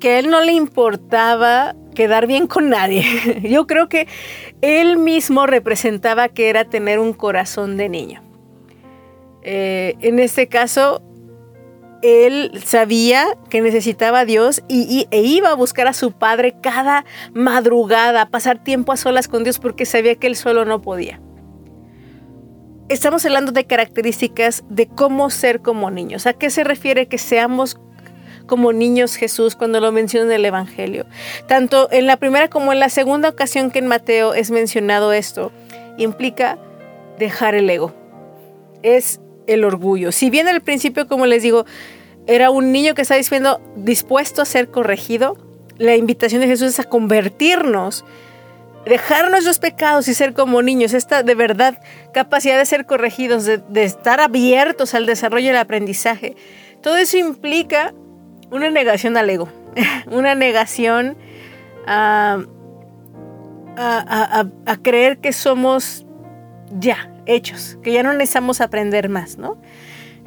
que 0.00 0.12
a 0.12 0.18
él 0.18 0.30
no 0.30 0.40
le 0.40 0.52
importaba 0.52 1.76
quedar 1.94 2.26
bien 2.26 2.46
con 2.46 2.70
nadie. 2.70 3.04
Yo 3.42 3.66
creo 3.66 3.90
que 3.90 4.08
él 4.62 4.96
mismo 4.96 5.44
representaba 5.46 6.30
que 6.30 6.48
era 6.48 6.64
tener 6.64 7.00
un 7.00 7.12
corazón 7.12 7.76
de 7.76 7.90
niño. 7.90 8.22
Eh, 9.42 9.96
en 10.00 10.20
este 10.20 10.46
caso, 10.46 11.02
él 12.00 12.58
sabía 12.64 13.26
que 13.50 13.60
necesitaba 13.60 14.20
a 14.20 14.24
Dios 14.24 14.62
y, 14.68 15.06
e 15.10 15.20
iba 15.20 15.50
a 15.50 15.54
buscar 15.54 15.86
a 15.86 15.92
su 15.92 16.12
padre 16.12 16.54
cada 16.62 17.04
madrugada, 17.34 18.30
pasar 18.30 18.64
tiempo 18.64 18.92
a 18.92 18.96
solas 18.96 19.28
con 19.28 19.44
Dios 19.44 19.58
porque 19.58 19.84
sabía 19.84 20.14
que 20.14 20.28
él 20.28 20.36
solo 20.36 20.64
no 20.64 20.80
podía. 20.80 21.20
Estamos 22.92 23.24
hablando 23.24 23.52
de 23.52 23.64
características 23.64 24.64
de 24.68 24.86
cómo 24.86 25.30
ser 25.30 25.62
como 25.62 25.90
niños. 25.90 26.26
¿A 26.26 26.34
qué 26.34 26.50
se 26.50 26.62
refiere 26.62 27.08
que 27.08 27.16
seamos 27.16 27.80
como 28.46 28.74
niños 28.74 29.16
Jesús 29.16 29.56
cuando 29.56 29.80
lo 29.80 29.92
menciona 29.92 30.26
en 30.26 30.32
el 30.32 30.44
Evangelio? 30.44 31.06
Tanto 31.48 31.88
en 31.90 32.06
la 32.06 32.18
primera 32.18 32.48
como 32.50 32.70
en 32.70 32.80
la 32.80 32.90
segunda 32.90 33.30
ocasión 33.30 33.70
que 33.70 33.78
en 33.78 33.86
Mateo 33.86 34.34
es 34.34 34.50
mencionado 34.50 35.14
esto, 35.14 35.52
implica 35.96 36.58
dejar 37.18 37.54
el 37.54 37.70
ego. 37.70 37.94
Es 38.82 39.22
el 39.46 39.64
orgullo. 39.64 40.12
Si 40.12 40.28
bien 40.28 40.46
al 40.46 40.60
principio, 40.60 41.08
como 41.08 41.24
les 41.24 41.42
digo, 41.42 41.64
era 42.26 42.50
un 42.50 42.72
niño 42.72 42.92
que 42.92 43.00
estaba 43.00 43.16
diciendo 43.16 43.58
dispuesto 43.74 44.42
a 44.42 44.44
ser 44.44 44.68
corregido, 44.68 45.38
la 45.78 45.96
invitación 45.96 46.42
de 46.42 46.46
Jesús 46.46 46.68
es 46.68 46.80
a 46.80 46.84
convertirnos 46.84 48.04
dejar 48.86 49.30
nuestros 49.30 49.58
pecados 49.58 50.08
y 50.08 50.14
ser 50.14 50.32
como 50.34 50.62
niños, 50.62 50.92
esta 50.94 51.22
de 51.22 51.34
verdad 51.34 51.78
capacidad 52.12 52.58
de 52.58 52.64
ser 52.66 52.84
corregidos, 52.86 53.44
de, 53.44 53.60
estar 53.84 54.20
abiertos 54.20 54.94
al 54.94 55.06
desarrollo 55.06 55.46
y 55.46 55.50
al 55.50 55.56
aprendizaje, 55.56 56.36
todo 56.80 56.96
eso 56.96 57.16
implica 57.16 57.94
una 58.50 58.70
negación 58.70 59.16
al 59.16 59.30
ego, 59.30 59.48
una 60.10 60.34
negación 60.34 61.16
a, 61.86 62.38
a- 63.76 63.98
a- 63.98 64.40
a- 64.40 64.72
a 64.72 64.76
creer 64.78 65.18
que 65.18 65.32
somos 65.32 66.04
ya 66.78 67.10
hechos, 67.26 67.78
que 67.82 67.92
ya 67.92 68.02
no 68.02 68.12
necesitamos 68.12 68.60
aprender 68.60 69.08
más, 69.08 69.38
¿no? 69.38 69.58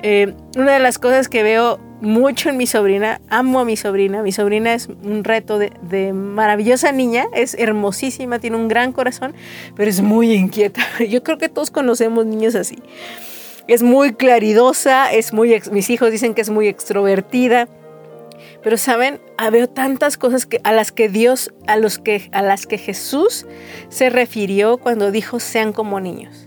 Eh, 0.02 0.34
una 0.58 0.74
de 0.74 0.80
las 0.80 1.00
cosas 1.00 1.30
que 1.30 1.44
veo 1.44 1.80
mucho 2.02 2.50
en 2.50 2.58
mi 2.58 2.68
sobrina, 2.68 3.22
amo 3.30 3.60
a 3.60 3.66
mi 3.66 3.78
sobrina, 3.78 4.22
mi 4.22 4.32
sobrina 4.32 4.74
es 4.74 4.88
un 4.88 5.24
reto 5.24 5.58
de, 5.58 6.14
maravillosa 6.14 6.92
niña, 6.92 7.26
es 7.34 7.56
hermosísima, 7.56 8.40
tiene 8.40 8.58
un 8.58 8.68
gran 8.68 8.92
corazón, 8.92 9.34
pero 9.76 9.90
es 9.90 10.02
muy 10.02 10.34
inquieta. 10.34 10.82
Yo 11.10 11.24
creo 11.24 11.38
que 11.38 11.50
todos 11.50 11.72
conocemos 11.72 12.26
niños 12.26 12.56
así. 12.56 12.78
Es 13.68 13.82
muy 13.82 14.14
claridosa, 14.14 15.12
es 15.12 15.34
muy, 15.34 15.60
mis 15.72 15.90
hijos 15.90 16.12
dicen 16.12 16.34
que 16.36 16.42
es 16.42 16.50
muy 16.50 16.68
extrovertida. 16.68 17.68
Pero 18.62 18.78
saben, 18.78 19.20
Ah, 19.38 19.50
veo 19.50 19.68
tantas 19.68 20.18
cosas 20.18 20.46
que, 20.46 20.62
a 20.64 20.72
las 20.72 20.94
que 20.94 21.10
Dios, 21.10 21.54
a, 21.68 21.76
los 21.76 22.00
que, 22.00 22.30
a 22.32 22.42
las 22.42 22.66
que 22.66 22.78
Jesús 22.78 23.46
se 23.90 24.10
refirió 24.10 24.78
cuando 24.78 25.12
dijo 25.12 25.42
sean 25.42 25.74
como 25.74 26.00
niños. 26.00 26.45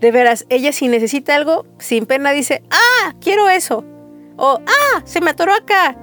De 0.00 0.10
veras, 0.10 0.44
ella 0.48 0.72
si 0.72 0.88
necesita 0.88 1.34
algo, 1.34 1.66
sin 1.78 2.06
pena 2.06 2.32
dice, 2.32 2.62
ah, 2.70 3.14
quiero 3.20 3.48
eso. 3.48 3.84
O, 4.36 4.60
ah, 4.66 5.02
se 5.04 5.20
me 5.20 5.30
atoró 5.30 5.54
acá. 5.54 5.96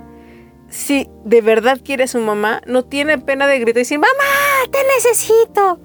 Si 0.70 1.08
de 1.24 1.42
verdad 1.42 1.80
quiere 1.84 2.06
a 2.06 2.08
su 2.08 2.20
mamá, 2.20 2.62
no 2.66 2.84
tiene 2.84 3.20
pena 3.20 3.46
de 3.46 3.60
gritar 3.60 3.78
y 3.78 3.82
decir, 3.82 4.00
mamá, 4.00 4.72
te 4.72 4.80
necesito. 4.96 5.80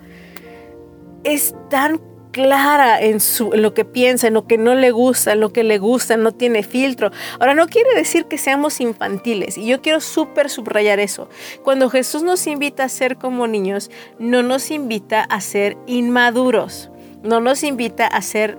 Es 1.24 1.54
tan 1.68 2.00
clara 2.32 3.00
en, 3.00 3.20
su, 3.20 3.52
en 3.52 3.62
lo 3.62 3.74
que 3.74 3.84
piensa, 3.84 4.28
en 4.28 4.34
lo 4.34 4.46
que 4.46 4.58
no 4.58 4.74
le 4.74 4.90
gusta, 4.90 5.32
en 5.32 5.40
lo 5.40 5.52
que 5.52 5.64
le 5.64 5.78
gusta, 5.78 6.16
no 6.16 6.32
tiene 6.32 6.62
filtro. 6.62 7.10
Ahora, 7.40 7.54
no 7.54 7.66
quiere 7.66 7.94
decir 7.94 8.26
que 8.26 8.38
seamos 8.38 8.80
infantiles, 8.80 9.58
y 9.58 9.66
yo 9.66 9.82
quiero 9.82 10.00
súper 10.00 10.48
subrayar 10.48 11.00
eso. 11.00 11.28
Cuando 11.64 11.90
Jesús 11.90 12.22
nos 12.22 12.46
invita 12.46 12.84
a 12.84 12.88
ser 12.88 13.16
como 13.16 13.46
niños, 13.46 13.90
no 14.18 14.42
nos 14.42 14.70
invita 14.70 15.22
a 15.22 15.40
ser 15.40 15.76
inmaduros, 15.86 16.90
no 17.22 17.40
nos 17.40 17.62
invita 17.62 18.06
a 18.06 18.22
ser, 18.22 18.58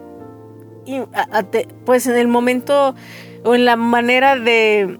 a- 1.14 1.44
pues 1.86 2.08
en 2.08 2.16
el 2.16 2.28
momento 2.28 2.96
o 3.44 3.56
en 3.56 3.66
la 3.66 3.76
manera 3.76 4.36
de... 4.36 5.00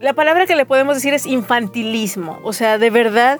La 0.00 0.12
palabra 0.12 0.44
que 0.46 0.56
le 0.56 0.66
podemos 0.66 0.94
decir 0.94 1.14
es 1.14 1.24
infantilismo, 1.26 2.38
o 2.44 2.52
sea, 2.52 2.76
de 2.78 2.90
verdad 2.90 3.38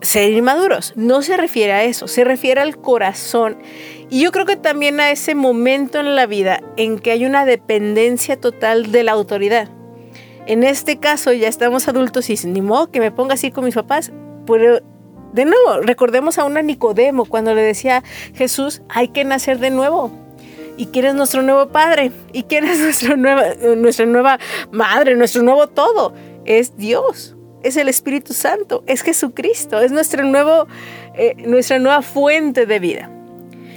ser 0.00 0.32
inmaduros. 0.32 0.94
No 0.96 1.22
se 1.22 1.36
refiere 1.36 1.72
a 1.72 1.84
eso, 1.84 2.08
se 2.08 2.24
refiere 2.24 2.60
al 2.60 2.76
corazón. 2.78 3.58
Y 4.08 4.20
yo 4.22 4.32
creo 4.32 4.46
que 4.46 4.56
también 4.56 4.98
a 4.98 5.10
ese 5.10 5.34
momento 5.34 6.00
en 6.00 6.16
la 6.16 6.26
vida 6.26 6.60
en 6.76 6.98
que 6.98 7.12
hay 7.12 7.24
una 7.24 7.44
dependencia 7.44 8.40
total 8.40 8.90
de 8.90 9.04
la 9.04 9.12
autoridad. 9.12 9.68
En 10.46 10.64
este 10.64 10.98
caso 10.98 11.32
ya 11.32 11.46
estamos 11.48 11.86
adultos 11.86 12.28
y 12.30 12.34
ni 12.48 12.62
modo 12.62 12.90
que 12.90 12.98
me 12.98 13.12
ponga 13.12 13.34
así 13.34 13.52
con 13.52 13.64
mis 13.64 13.74
papás, 13.74 14.10
pero 14.46 14.80
de 15.32 15.44
nuevo, 15.44 15.80
recordemos 15.82 16.38
a 16.38 16.44
una 16.44 16.62
Nicodemo 16.62 17.24
cuando 17.24 17.54
le 17.54 17.62
decía 17.62 18.02
Jesús, 18.34 18.82
hay 18.88 19.08
que 19.08 19.24
nacer 19.24 19.58
de 19.58 19.70
nuevo. 19.70 20.10
¿Y 20.76 20.86
quién 20.86 21.04
es 21.04 21.14
nuestro 21.14 21.42
nuevo 21.42 21.68
padre? 21.68 22.10
¿Y 22.32 22.44
quién 22.44 22.64
es 22.64 22.78
nuestra 22.80 23.16
nueva, 23.16 23.44
nuestra 23.76 24.06
nueva 24.06 24.38
madre, 24.70 25.14
nuestro 25.16 25.42
nuevo 25.42 25.66
todo? 25.68 26.14
Es 26.44 26.76
Dios, 26.76 27.36
es 27.62 27.76
el 27.76 27.88
Espíritu 27.88 28.32
Santo, 28.32 28.82
es 28.86 29.02
Jesucristo, 29.02 29.80
es 29.80 29.92
nuestro 29.92 30.24
nuevo, 30.24 30.66
eh, 31.14 31.34
nuestra 31.46 31.78
nueva 31.78 32.02
fuente 32.02 32.66
de 32.66 32.78
vida. 32.78 33.10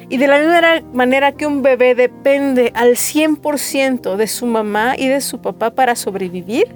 Y 0.09 0.17
de 0.17 0.27
la 0.27 0.39
misma 0.39 0.81
manera 0.93 1.31
que 1.31 1.45
un 1.45 1.61
bebé 1.61 1.95
depende 1.95 2.71
al 2.75 2.95
100% 2.95 4.15
de 4.15 4.27
su 4.27 4.45
mamá 4.45 4.95
y 4.97 5.07
de 5.07 5.21
su 5.21 5.41
papá 5.41 5.71
para 5.71 5.95
sobrevivir, 5.95 6.75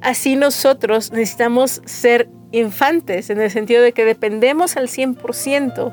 así 0.00 0.36
nosotros 0.36 1.12
necesitamos 1.12 1.82
ser 1.86 2.28
infantes 2.52 3.30
en 3.30 3.40
el 3.40 3.50
sentido 3.50 3.82
de 3.82 3.92
que 3.92 4.04
dependemos 4.04 4.76
al 4.76 4.88
100% 4.88 5.92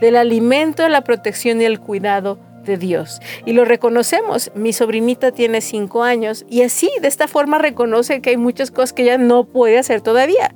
del 0.00 0.16
alimento, 0.16 0.88
la 0.88 1.02
protección 1.02 1.60
y 1.60 1.64
el 1.64 1.80
cuidado 1.80 2.38
de 2.64 2.76
Dios. 2.76 3.20
Y 3.44 3.52
lo 3.52 3.64
reconocemos. 3.64 4.50
Mi 4.54 4.72
sobrinita 4.72 5.32
tiene 5.32 5.60
5 5.60 6.02
años 6.02 6.46
y 6.48 6.62
así, 6.62 6.90
de 7.00 7.08
esta 7.08 7.28
forma, 7.28 7.58
reconoce 7.58 8.20
que 8.20 8.30
hay 8.30 8.36
muchas 8.36 8.70
cosas 8.70 8.92
que 8.92 9.02
ella 9.02 9.18
no 9.18 9.44
puede 9.44 9.78
hacer 9.78 10.00
todavía 10.00 10.54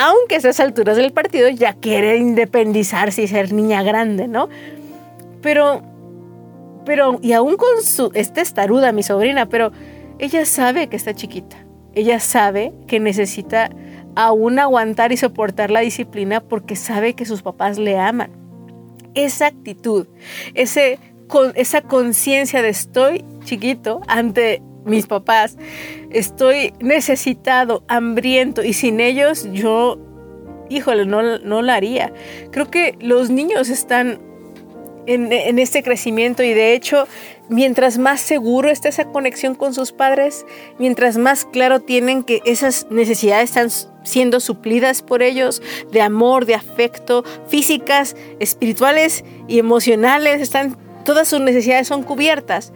aunque 0.00 0.36
a 0.36 0.38
esas 0.38 0.60
alturas 0.60 0.96
del 0.96 1.12
partido 1.12 1.48
ya 1.48 1.72
quiere 1.72 2.18
independizarse 2.18 3.22
y 3.22 3.26
ser 3.26 3.52
niña 3.52 3.82
grande, 3.82 4.28
¿no? 4.28 4.48
Pero, 5.42 5.82
pero, 6.84 7.18
y 7.20 7.32
aún 7.32 7.56
con 7.56 7.82
su, 7.82 8.12
esta 8.14 8.40
estaruda, 8.40 8.92
mi 8.92 9.02
sobrina, 9.02 9.48
pero 9.48 9.72
ella 10.20 10.44
sabe 10.44 10.86
que 10.86 10.94
está 10.94 11.14
chiquita. 11.14 11.56
Ella 11.94 12.20
sabe 12.20 12.72
que 12.86 13.00
necesita 13.00 13.70
aún 14.14 14.58
aguantar 14.58 15.12
y 15.12 15.16
soportar 15.16 15.70
la 15.70 15.80
disciplina 15.80 16.40
porque 16.40 16.76
sabe 16.76 17.14
que 17.14 17.24
sus 17.24 17.42
papás 17.42 17.78
le 17.78 17.98
aman. 17.98 18.30
Esa 19.14 19.46
actitud, 19.46 20.06
ese, 20.54 20.98
esa 21.54 21.82
conciencia 21.82 22.62
de 22.62 22.68
estoy 22.68 23.24
chiquito 23.44 24.00
ante 24.06 24.62
mis 24.84 25.06
papás, 25.06 25.56
estoy 26.10 26.72
necesitado, 26.80 27.84
hambriento 27.88 28.64
y 28.64 28.72
sin 28.72 29.00
ellos 29.00 29.48
yo, 29.52 29.98
híjole, 30.68 31.06
no, 31.06 31.38
no 31.38 31.62
lo 31.62 31.72
haría. 31.72 32.12
Creo 32.50 32.70
que 32.70 32.96
los 33.00 33.30
niños 33.30 33.68
están 33.68 34.20
en, 35.06 35.32
en, 35.32 35.58
este 35.58 35.82
crecimiento 35.82 36.42
y 36.42 36.52
de 36.52 36.74
hecho, 36.74 37.06
mientras 37.48 37.96
más 37.98 38.20
seguro 38.20 38.68
está 38.68 38.88
esa 38.88 39.06
conexión 39.06 39.54
con 39.54 39.72
sus 39.72 39.92
padres, 39.92 40.44
mientras 40.78 41.16
más 41.16 41.46
claro 41.46 41.80
tienen 41.80 42.22
que 42.22 42.42
esas 42.44 42.86
necesidades 42.90 43.50
están 43.50 43.70
siendo 44.08 44.40
suplidas 44.40 45.02
por 45.02 45.22
ellos, 45.22 45.62
de 45.92 46.00
amor, 46.00 46.46
de 46.46 46.54
afecto, 46.54 47.24
físicas, 47.46 48.16
espirituales 48.40 49.24
y 49.46 49.58
emocionales, 49.58 50.40
están, 50.40 50.76
todas 51.04 51.28
sus 51.28 51.40
necesidades 51.40 51.86
son 51.86 52.02
cubiertas 52.02 52.72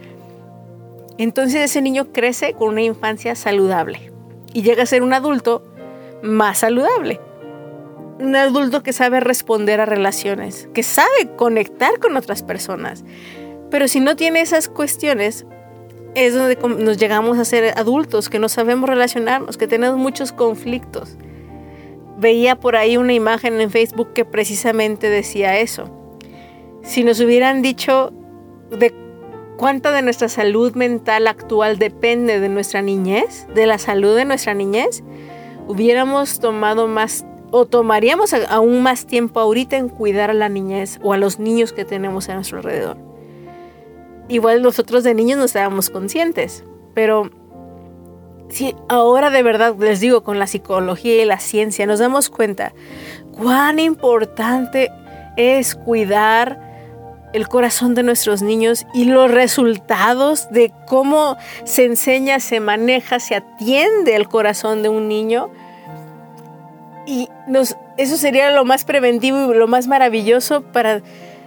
entonces 1.17 1.61
ese 1.61 1.81
niño 1.81 2.11
crece 2.11 2.53
con 2.53 2.69
una 2.69 2.81
infancia 2.81 3.35
saludable 3.35 4.11
y 4.53 4.63
llega 4.63 4.83
a 4.83 4.87
ser 4.87 5.03
un 5.03 5.13
adulto 5.13 5.63
más 6.21 6.59
saludable. 6.59 7.19
Un 8.19 8.35
adulto 8.35 8.83
que 8.83 8.93
sabe 8.93 9.19
responder 9.19 9.81
a 9.81 9.85
relaciones, 9.85 10.69
que 10.73 10.83
sabe 10.83 11.35
conectar 11.35 11.99
con 11.99 12.15
otras 12.15 12.43
personas. 12.43 13.03
Pero 13.69 13.87
si 13.87 13.99
no 13.99 14.15
tiene 14.15 14.41
esas 14.41 14.69
cuestiones, 14.69 15.45
es 16.15 16.33
donde 16.33 16.57
nos 16.83 16.97
llegamos 16.97 17.37
a 17.37 17.45
ser 17.45 17.73
adultos, 17.77 18.29
que 18.29 18.39
no 18.39 18.49
sabemos 18.49 18.89
relacionarnos, 18.89 19.57
que 19.57 19.67
tenemos 19.67 19.97
muchos 19.97 20.31
conflictos. 20.31 21.17
Veía 22.17 22.59
por 22.59 22.75
ahí 22.75 22.97
una 22.97 23.13
imagen 23.13 23.59
en 23.59 23.71
Facebook 23.71 24.13
que 24.13 24.25
precisamente 24.25 25.09
decía 25.09 25.59
eso. 25.59 25.89
Si 26.83 27.03
nos 27.03 27.19
hubieran 27.19 27.61
dicho 27.61 28.13
de 28.69 28.93
¿Cuánta 29.57 29.91
de 29.91 30.01
nuestra 30.01 30.29
salud 30.29 30.73
mental 30.73 31.27
actual 31.27 31.77
depende 31.77 32.39
de 32.39 32.49
nuestra 32.49 32.81
niñez, 32.81 33.47
de 33.53 33.67
la 33.67 33.77
salud 33.77 34.15
de 34.15 34.25
nuestra 34.25 34.53
niñez? 34.53 35.03
Hubiéramos 35.67 36.39
tomado 36.39 36.87
más 36.87 37.25
o 37.51 37.65
tomaríamos 37.65 38.33
aún 38.33 38.81
más 38.81 39.05
tiempo 39.05 39.39
ahorita 39.39 39.77
en 39.77 39.89
cuidar 39.89 40.31
a 40.31 40.33
la 40.33 40.49
niñez 40.49 40.99
o 41.03 41.13
a 41.13 41.17
los 41.17 41.39
niños 41.39 41.71
que 41.71 41.85
tenemos 41.85 42.27
a 42.29 42.33
nuestro 42.33 42.57
alrededor. 42.57 42.97
Igual 44.33 44.63
nosotros 44.63 45.03
de 45.03 45.13
niños 45.13 45.37
no 45.37 45.45
estábamos 45.45 45.91
conscientes, 45.91 46.63
pero 46.95 47.29
si 48.49 48.75
ahora 48.89 49.29
de 49.29 49.43
verdad 49.43 49.75
les 49.77 49.99
digo 49.99 50.23
con 50.23 50.39
la 50.39 50.47
psicología 50.47 51.21
y 51.21 51.25
la 51.25 51.37
ciencia 51.37 51.85
nos 51.85 51.99
damos 51.99 52.31
cuenta 52.31 52.73
cuán 53.31 53.77
importante 53.77 54.89
es 55.37 55.75
cuidar 55.75 56.59
el 57.33 57.47
corazón 57.47 57.93
de 57.93 58.01
nuestros 58.01 58.41
niños 58.41 58.87
y 58.95 59.05
los 59.05 59.29
resultados 59.29 60.49
de 60.49 60.73
cómo 60.87 61.37
se 61.63 61.85
enseña, 61.85 62.39
se 62.39 62.59
maneja, 62.59 63.19
se 63.19 63.35
atiende 63.35 64.15
el 64.15 64.27
corazón 64.29 64.81
de 64.81 64.89
un 64.89 65.07
niño. 65.07 65.51
Y 67.05 67.29
eso 67.97 68.17
sería 68.17 68.49
lo 68.49 68.65
más 68.65 68.83
preventivo 68.83 69.53
y 69.53 69.57
lo 69.57 69.67
más 69.67 69.85
maravilloso 69.85 70.63
para 70.63 71.03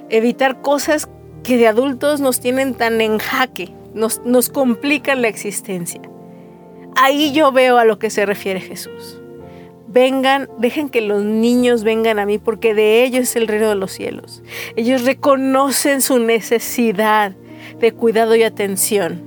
evitar 0.09 0.61
cosas 0.61 1.09
que 1.47 1.57
de 1.57 1.69
adultos 1.69 2.21
nos 2.21 2.41
tienen 2.41 2.75
tan 2.75 3.01
en 3.01 3.19
jaque, 3.19 3.73
nos, 3.95 4.21
nos 4.25 4.49
complican 4.49 5.23
la 5.23 5.29
existencia. 5.29 6.03
Ahí 6.97 7.33
yo 7.33 7.53
veo 7.53 7.79
a 7.79 7.85
lo 7.85 7.99
que 7.99 8.11
se 8.11 8.27
refiere 8.27 8.61
Jesús 8.61 9.21
vengan, 9.97 10.51
dejen 10.59 10.91
que 10.91 11.01
los 11.01 11.25
niños 11.25 11.83
vengan 11.83 12.19
a 12.19 12.27
mí, 12.27 12.37
porque 12.37 12.75
de 12.75 13.03
ellos 13.03 13.23
es 13.23 13.37
el 13.37 13.49
reino 13.49 13.71
de 13.71 13.77
los 13.77 13.93
cielos. 13.93 14.43
Ellos 14.77 15.05
reconocen 15.05 16.03
su 16.03 16.19
necesidad 16.19 17.35
de 17.81 17.93
cuidado 17.93 18.37
y 18.37 18.43
atención. 18.43 19.26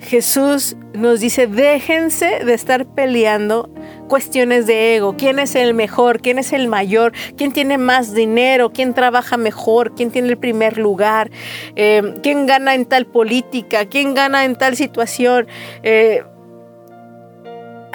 Jesús 0.00 0.76
nos 0.92 1.20
dice, 1.20 1.46
déjense 1.46 2.44
de 2.44 2.54
estar 2.54 2.86
peleando 2.86 3.70
cuestiones 4.08 4.66
de 4.66 4.96
ego, 4.96 5.16
quién 5.16 5.38
es 5.38 5.54
el 5.54 5.74
mejor, 5.74 6.20
quién 6.20 6.38
es 6.38 6.52
el 6.52 6.68
mayor, 6.68 7.12
quién 7.36 7.52
tiene 7.52 7.78
más 7.78 8.14
dinero, 8.14 8.72
quién 8.72 8.94
trabaja 8.94 9.36
mejor, 9.36 9.94
quién 9.94 10.10
tiene 10.10 10.28
el 10.28 10.38
primer 10.38 10.78
lugar, 10.78 11.30
eh, 11.74 12.14
quién 12.22 12.46
gana 12.46 12.74
en 12.74 12.84
tal 12.84 13.06
política, 13.06 13.86
quién 13.86 14.14
gana 14.14 14.44
en 14.44 14.56
tal 14.56 14.76
situación. 14.76 15.46
Eh, 15.82 16.22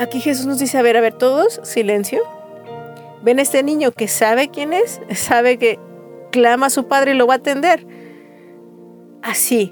Aquí 0.02 0.20
Jesús 0.20 0.48
nos 0.48 0.58
dice, 0.58 0.80
a 0.80 0.82
ver, 0.82 0.98
a 0.98 1.02
ver, 1.02 1.14
todos, 1.14 1.60
silencio. 1.64 2.24
Ven 3.22 3.38
este 3.38 3.62
niño 3.62 3.92
que 3.92 4.08
sabe 4.08 4.50
quién 4.50 4.74
es, 4.74 5.00
sabe 5.16 5.60
que 5.60 5.80
clama 6.32 6.66
a 6.66 6.70
su 6.72 6.88
padre 6.88 7.12
y 7.12 7.14
lo 7.16 7.28
va 7.28 7.36
a 7.36 7.38
atender. 7.38 7.86
Así 9.22 9.72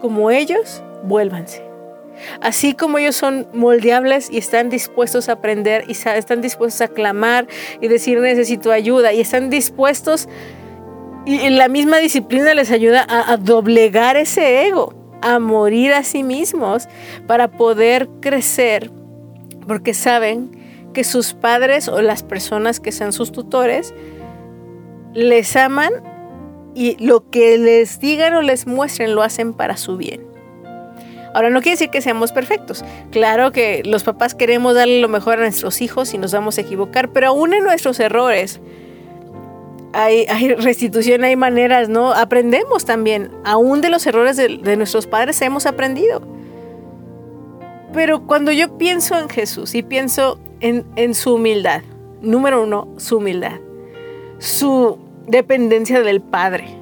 como 0.00 0.30
ellos, 0.30 0.84
vuélvanse. 1.06 1.62
Así 2.40 2.74
como 2.74 2.98
ellos 2.98 3.16
son 3.16 3.46
moldeables 3.52 4.30
y 4.30 4.38
están 4.38 4.70
dispuestos 4.70 5.28
a 5.28 5.32
aprender 5.32 5.84
y 5.86 5.92
están 5.92 6.40
dispuestos 6.40 6.80
a 6.80 6.88
clamar 6.88 7.46
y 7.80 7.88
decir 7.88 8.20
necesito 8.20 8.72
ayuda 8.72 9.12
y 9.12 9.20
están 9.20 9.50
dispuestos 9.50 10.28
y 11.26 11.50
la 11.50 11.68
misma 11.68 11.98
disciplina 11.98 12.54
les 12.54 12.70
ayuda 12.70 13.04
a, 13.06 13.32
a 13.32 13.36
doblegar 13.36 14.16
ese 14.16 14.66
ego, 14.66 14.94
a 15.20 15.38
morir 15.38 15.92
a 15.92 16.04
sí 16.04 16.22
mismos 16.22 16.88
para 17.26 17.48
poder 17.48 18.08
crecer 18.20 18.90
porque 19.66 19.92
saben 19.92 20.50
que 20.94 21.04
sus 21.04 21.34
padres 21.34 21.88
o 21.88 22.00
las 22.00 22.22
personas 22.22 22.80
que 22.80 22.92
sean 22.92 23.12
sus 23.12 23.32
tutores 23.32 23.92
les 25.12 25.56
aman 25.56 25.92
y 26.74 26.96
lo 27.04 27.28
que 27.30 27.58
les 27.58 28.00
digan 28.00 28.34
o 28.34 28.42
les 28.42 28.66
muestren 28.66 29.14
lo 29.14 29.22
hacen 29.22 29.52
para 29.54 29.76
su 29.76 29.96
bien. 29.96 30.35
Ahora, 31.36 31.50
no 31.50 31.60
quiere 31.60 31.72
decir 31.72 31.90
que 31.90 32.00
seamos 32.00 32.32
perfectos. 32.32 32.82
Claro 33.10 33.52
que 33.52 33.82
los 33.84 34.04
papás 34.04 34.34
queremos 34.34 34.74
darle 34.74 35.02
lo 35.02 35.08
mejor 35.08 35.34
a 35.34 35.42
nuestros 35.42 35.82
hijos 35.82 36.14
y 36.14 36.18
nos 36.18 36.32
vamos 36.32 36.56
a 36.56 36.62
equivocar, 36.62 37.10
pero 37.10 37.26
aún 37.26 37.52
en 37.52 37.62
nuestros 37.62 38.00
errores 38.00 38.58
hay, 39.92 40.24
restitución, 40.54 41.24
hay 41.24 41.36
maneras, 41.36 41.90
¿no? 41.90 42.12
Aprendemos 42.14 42.86
también. 42.86 43.32
Aún 43.44 43.82
de 43.82 43.90
los 43.90 44.06
errores 44.06 44.38
de, 44.38 44.76
nuestros 44.78 45.06
padres 45.06 45.42
hemos 45.42 45.66
aprendido. 45.66 46.22
Pero 47.92 48.26
cuando 48.26 48.50
yo 48.50 48.78
pienso 48.78 49.18
en 49.18 49.28
Jesús 49.28 49.74
y 49.74 49.82
pienso 49.82 50.38
en, 50.60 51.14
su 51.14 51.34
humildad, 51.34 51.82
número 52.22 52.62
uno, 52.62 52.88
su 52.96 53.18
humildad, 53.18 53.60
su 54.38 54.98
dependencia 55.26 56.00
del 56.00 56.22
Padre, 56.22 56.78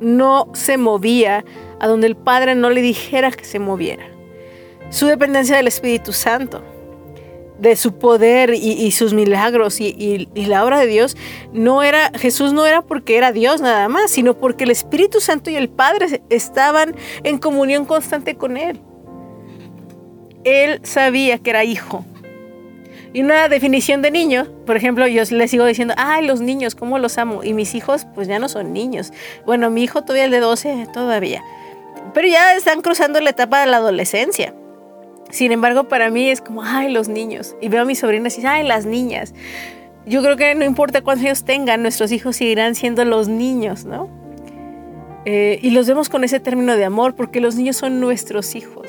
no 0.00 0.48
se 0.54 0.78
movía 0.78 1.44
a 1.80 1.86
donde 1.88 2.06
el 2.06 2.16
Padre 2.16 2.54
no 2.54 2.70
le 2.70 2.82
dijera 2.82 3.30
que 3.30 3.44
se 3.44 3.58
moviera. 3.58 4.06
Su 4.90 5.06
dependencia 5.06 5.56
del 5.56 5.66
Espíritu 5.66 6.12
Santo. 6.12 6.62
de 7.58 7.74
su 7.74 7.98
poder 7.98 8.54
y, 8.54 8.88
sus 8.92 9.14
milagros 9.14 9.80
y, 9.80 10.28
la 10.36 10.64
obra 10.64 10.78
de 10.78 10.86
Dios, 10.86 11.16
no 11.52 11.82
era, 11.82 12.12
Jesús 12.14 12.52
no 12.52 12.64
era 12.64 12.82
porque 12.82 13.16
era 13.16 13.32
Dios 13.32 13.60
nada 13.60 13.88
más, 13.88 14.12
sino 14.12 14.38
porque 14.38 14.62
el 14.62 14.70
Espíritu 14.70 15.20
Santo 15.20 15.50
y 15.50 15.56
el 15.56 15.68
Padre 15.68 16.22
estaban 16.30 16.94
en 17.24 17.38
comunión 17.38 17.84
constante 17.84 18.36
con 18.36 18.56
Él. 18.56 18.80
Él 20.44 20.78
sabía 20.84 21.38
que 21.38 21.50
era 21.50 21.64
hijo. 21.64 22.04
Y 23.12 23.22
una 23.22 23.48
definición 23.48 24.02
de 24.02 24.10
niño, 24.10 24.46
por 24.66 24.76
ejemplo, 24.76 25.06
yo 25.06 25.22
le 25.30 25.48
sigo 25.48 25.64
diciendo, 25.64 25.94
ay, 25.96 26.26
los 26.26 26.40
niños, 26.40 26.74
¿cómo 26.74 26.98
los 26.98 27.16
amo? 27.16 27.42
Y 27.42 27.54
mis 27.54 27.74
hijos, 27.74 28.06
pues 28.14 28.28
ya 28.28 28.38
no 28.38 28.48
son 28.48 28.72
niños. 28.72 29.12
Bueno, 29.46 29.70
mi 29.70 29.82
hijo 29.82 30.02
todavía 30.02 30.26
el 30.26 30.30
de 30.30 30.40
12, 30.40 30.88
todavía. 30.92 31.42
Pero 32.14 32.28
ya 32.28 32.54
están 32.54 32.80
cruzando 32.80 33.20
la 33.20 33.30
etapa 33.30 33.60
de 33.60 33.66
la 33.66 33.78
adolescencia. 33.78 34.54
Sin 35.30 35.52
embargo, 35.52 35.84
para 35.84 36.10
mí 36.10 36.30
es 36.30 36.40
como, 36.40 36.62
ay, 36.62 36.90
los 36.90 37.08
niños. 37.08 37.54
Y 37.60 37.68
veo 37.68 37.82
a 37.82 37.84
mis 37.84 37.98
sobrinas 37.98 38.38
y 38.38 38.46
ay, 38.46 38.66
las 38.66 38.86
niñas. 38.86 39.34
Yo 40.06 40.22
creo 40.22 40.36
que 40.36 40.54
no 40.54 40.64
importa 40.64 41.02
cuántos 41.02 41.26
años 41.26 41.44
tengan, 41.44 41.82
nuestros 41.82 42.12
hijos 42.12 42.36
seguirán 42.36 42.74
siendo 42.74 43.04
los 43.04 43.28
niños, 43.28 43.84
¿no? 43.84 44.08
Eh, 45.26 45.58
y 45.60 45.70
los 45.70 45.86
vemos 45.86 46.08
con 46.08 46.24
ese 46.24 46.40
término 46.40 46.76
de 46.76 46.84
amor, 46.84 47.14
porque 47.14 47.40
los 47.40 47.56
niños 47.56 47.76
son 47.76 48.00
nuestros 48.00 48.54
hijos. 48.54 48.88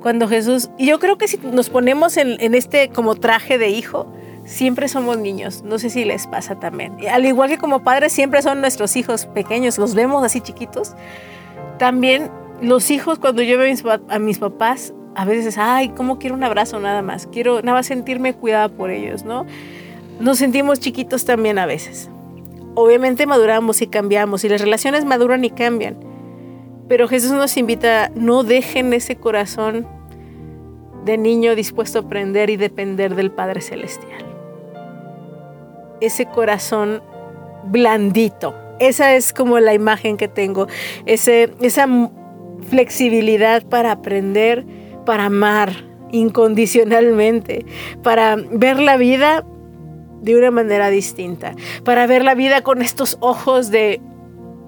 Cuando 0.00 0.28
Jesús, 0.28 0.70
y 0.78 0.86
yo 0.86 1.00
creo 1.00 1.18
que 1.18 1.26
si 1.26 1.38
nos 1.38 1.70
ponemos 1.70 2.16
en, 2.16 2.40
en 2.40 2.54
este 2.54 2.90
como 2.90 3.16
traje 3.16 3.58
de 3.58 3.70
hijo, 3.70 4.12
siempre 4.44 4.86
somos 4.86 5.18
niños. 5.18 5.62
No 5.62 5.78
sé 5.78 5.90
si 5.90 6.04
les 6.04 6.26
pasa 6.28 6.58
también. 6.58 6.96
Al 7.10 7.24
igual 7.24 7.50
que 7.50 7.58
como 7.58 7.82
padres, 7.82 8.12
siempre 8.12 8.42
son 8.42 8.60
nuestros 8.60 8.96
hijos 8.96 9.26
pequeños, 9.26 9.78
los 9.78 9.94
vemos 9.94 10.24
así 10.24 10.40
chiquitos. 10.40 10.94
También 11.78 12.30
los 12.60 12.90
hijos, 12.90 13.18
cuando 13.18 13.42
yo 13.42 13.58
veo 13.58 13.74
a 14.08 14.18
mis 14.18 14.38
papás, 14.38 14.94
a 15.14 15.24
veces, 15.24 15.58
ay, 15.58 15.90
¿cómo 15.90 16.18
quiero 16.18 16.34
un 16.34 16.44
abrazo 16.44 16.80
nada 16.80 17.02
más? 17.02 17.26
Quiero 17.26 17.60
nada 17.62 17.78
más 17.78 17.86
sentirme 17.86 18.34
cuidada 18.34 18.68
por 18.68 18.90
ellos, 18.90 19.24
¿no? 19.24 19.46
Nos 20.20 20.38
sentimos 20.38 20.80
chiquitos 20.80 21.24
también 21.24 21.58
a 21.58 21.66
veces. 21.66 22.08
Obviamente 22.74 23.26
maduramos 23.26 23.82
y 23.82 23.86
cambiamos 23.86 24.44
y 24.44 24.48
las 24.48 24.60
relaciones 24.60 25.04
maduran 25.04 25.44
y 25.44 25.50
cambian. 25.50 25.96
Pero 26.88 27.08
Jesús 27.08 27.32
nos 27.32 27.56
invita, 27.56 28.10
no 28.14 28.42
dejen 28.42 28.92
ese 28.92 29.16
corazón 29.16 29.86
de 31.04 31.18
niño 31.18 31.54
dispuesto 31.54 31.98
a 31.98 32.02
aprender 32.02 32.48
y 32.48 32.56
depender 32.56 33.14
del 33.14 33.30
Padre 33.30 33.60
Celestial. 33.60 34.24
Ese 36.00 36.26
corazón 36.26 37.02
blandito. 37.64 38.54
Esa 38.88 39.14
es 39.14 39.32
como 39.32 39.58
la 39.60 39.74
imagen 39.74 40.16
que 40.16 40.28
tengo. 40.28 40.66
Ese, 41.06 41.50
esa 41.60 41.88
flexibilidad 42.68 43.62
para 43.64 43.92
aprender 43.92 44.64
para 45.04 45.26
amar 45.26 45.72
incondicionalmente, 46.10 47.64
para 48.02 48.36
ver 48.36 48.78
la 48.78 48.96
vida 48.96 49.44
de 50.20 50.36
una 50.36 50.50
manera 50.50 50.90
distinta, 50.90 51.54
para 51.84 52.06
ver 52.06 52.24
la 52.24 52.34
vida 52.34 52.62
con 52.62 52.82
estos 52.82 53.16
ojos 53.20 53.70
de, 53.70 54.00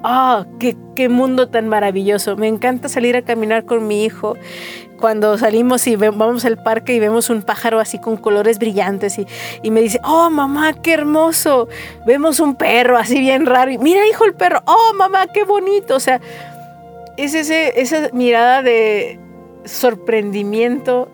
ah, 0.03 0.47
qué, 0.59 0.77
qué, 0.97 1.09
mundo 1.09 1.49
tan 1.49 1.69
maravilloso. 1.69 2.37
Me 2.37 2.49
encanta 2.49 2.89
salir 2.89 3.17
a 3.17 3.23
caminar 3.23 3.65
con 3.65 3.87
mi 3.87 4.05
hijo. 4.05 4.37
Cuando 4.99 5.37
salimos 5.37 5.87
y 5.87 5.97
vamos 5.97 6.45
al 6.45 6.63
parque 6.63 6.95
y 6.95 7.01
vemos 7.01 7.29
un 7.31 7.43
pájaro 7.43 7.81
así 7.81 7.99
con 7.99 8.17
colores 8.17 8.59
brillantes 8.59 9.19
y, 9.19 9.27
y, 9.63 9.71
me 9.71 9.81
dice, 9.81 10.01
oh 10.05 10.31
mamá, 10.31 10.73
qué 10.83 10.95
hermoso. 10.95 11.69
Vemos 12.07 12.41
un 12.41 12.55
perro 12.55 12.97
así 12.97 13.21
bien 13.21 13.45
raro 13.47 13.71
y 13.71 13.79
mira 13.79 14.07
hijo 14.07 14.25
el 14.25 14.35
perro, 14.35 14.63
oh 14.67 14.95
mamá, 14.97 15.27
qué 15.33 15.45
bonito. 15.45 15.97
O 15.97 16.01
sea, 16.01 16.21
es 17.17 17.35
ese, 17.35 17.81
esa 17.81 18.09
mirada 18.13 18.63
de, 18.63 19.19
sorprendimiento, 19.65 21.09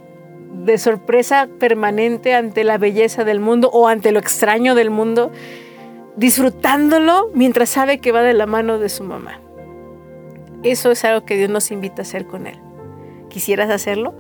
de 0.65 0.79
sorpresa 0.79 1.49
permanente 1.59 2.35
ante 2.35 2.65
la 2.65 2.79
belleza 2.79 3.25
del 3.25 3.41
mundo 3.41 3.71
o 3.73 3.89
ante 3.89 4.13
lo 4.13 4.19
extraño 4.19 4.75
del 4.75 4.91
mundo, 4.91 5.31
disfrutándolo 6.17 7.31
mientras 7.35 7.71
sabe 7.71 7.99
que 7.99 8.13
va 8.13 8.23
de 8.23 8.35
la 8.35 8.47
mano 8.47 8.79
de 8.79 8.89
su 8.89 9.05
mamá. 9.05 9.41
Eso 10.63 10.91
es 10.91 11.05
algo 11.05 11.25
que 11.25 11.37
Dios 11.37 11.49
nos 11.49 11.71
invita 11.71 12.03
a 12.03 12.05
hacer 12.05 12.27
con 12.27 12.47
Él. 12.47 12.61
¿Quisieras 13.31 13.71
hacerlo? 13.71 14.15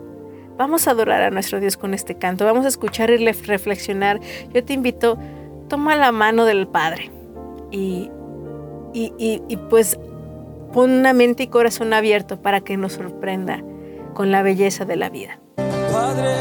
Vamos 0.56 0.88
a 0.88 0.92
adorar 0.92 1.22
a 1.22 1.30
nuestro 1.30 1.60
Dios 1.60 1.76
con 1.76 1.94
este 1.94 2.16
canto, 2.16 2.44
vamos 2.44 2.64
a 2.64 2.68
escuchar 2.68 3.10
y 3.10 3.16
reflexionar. 3.16 4.20
Yo 4.54 4.64
te 4.64 4.72
invito, 4.72 5.18
toma 5.68 5.96
la 5.96 6.12
mano 6.12 6.44
del 6.44 6.66
Padre 6.66 7.10
y, 7.70 8.10
y, 8.92 9.56
pues 9.68 9.98
pon 10.72 10.90
una 10.90 11.12
mente 11.12 11.44
y 11.44 11.46
corazón 11.48 11.92
abierto 11.92 12.40
para 12.40 12.60
que 12.60 12.76
nos 12.76 12.92
sorprenda 12.94 13.62
con 14.14 14.30
la 14.30 14.42
belleza 14.42 14.84
de 14.84 14.96
la 14.96 15.08
vida. 15.08 15.40
Padre, 15.56 16.34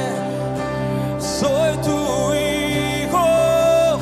soy 1.17 1.77
tu 1.77 2.33
hijo. 2.33 3.99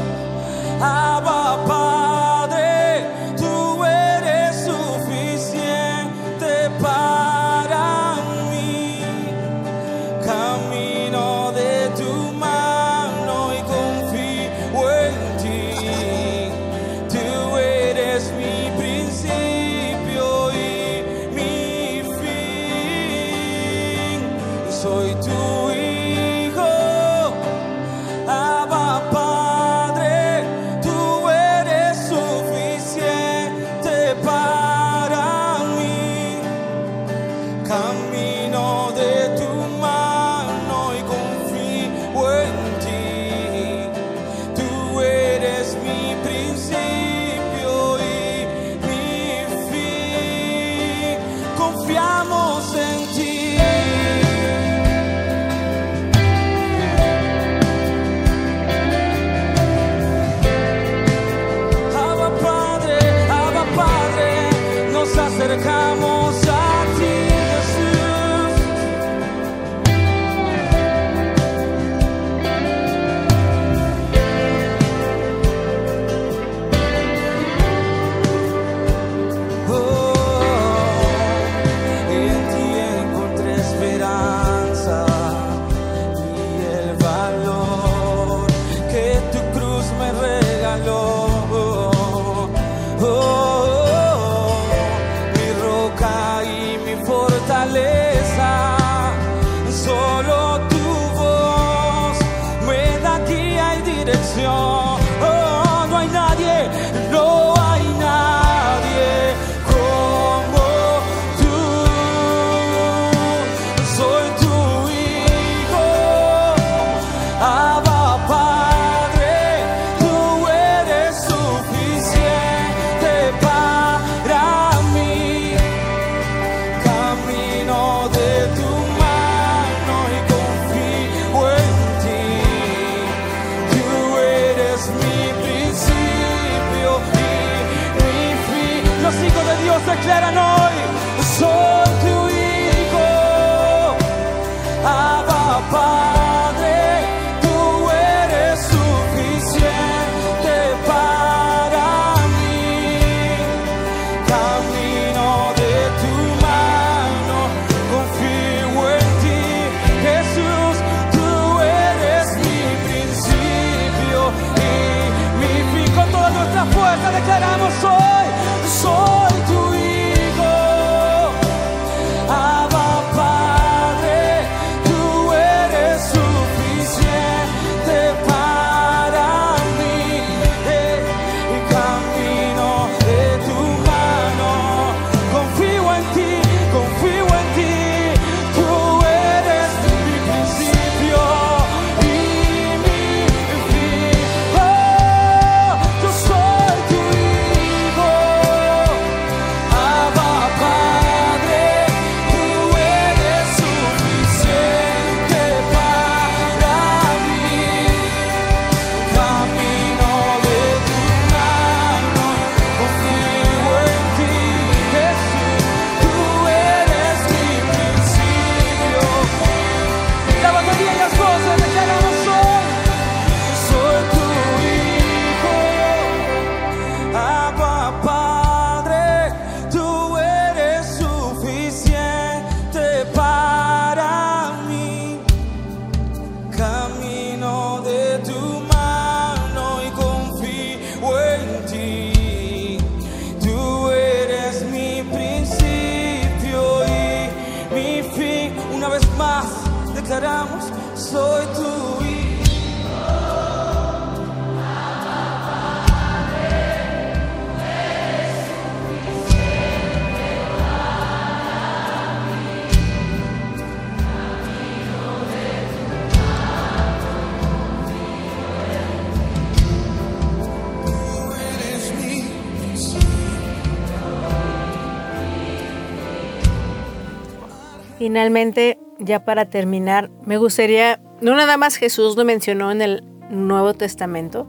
Finalmente, 278.08 278.80
ya 279.00 279.26
para 279.26 279.50
terminar, 279.50 280.10
me 280.26 280.38
gustaría, 280.38 281.02
no 281.20 281.36
nada 281.36 281.58
más 281.58 281.76
Jesús 281.76 282.15
lo 282.15 282.24
mencionó 282.24 282.72
en 282.72 282.82
el 282.82 283.04
Nuevo 283.30 283.74
Testamento, 283.74 284.48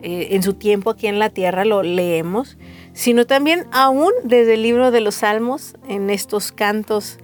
eh, 0.00 0.28
en 0.30 0.44
su 0.44 0.54
tiempo 0.54 0.90
aquí 0.90 1.08
en 1.08 1.18
la 1.18 1.28
tierra 1.28 1.64
lo 1.64 1.82
leemos, 1.82 2.56
sino 2.92 3.26
también 3.26 3.66
aún 3.72 4.12
desde 4.22 4.54
el 4.54 4.62
libro 4.62 4.92
de 4.92 5.00
los 5.00 5.16
Salmos, 5.16 5.74
en 5.88 6.08
estos 6.08 6.52
cantos 6.52 7.18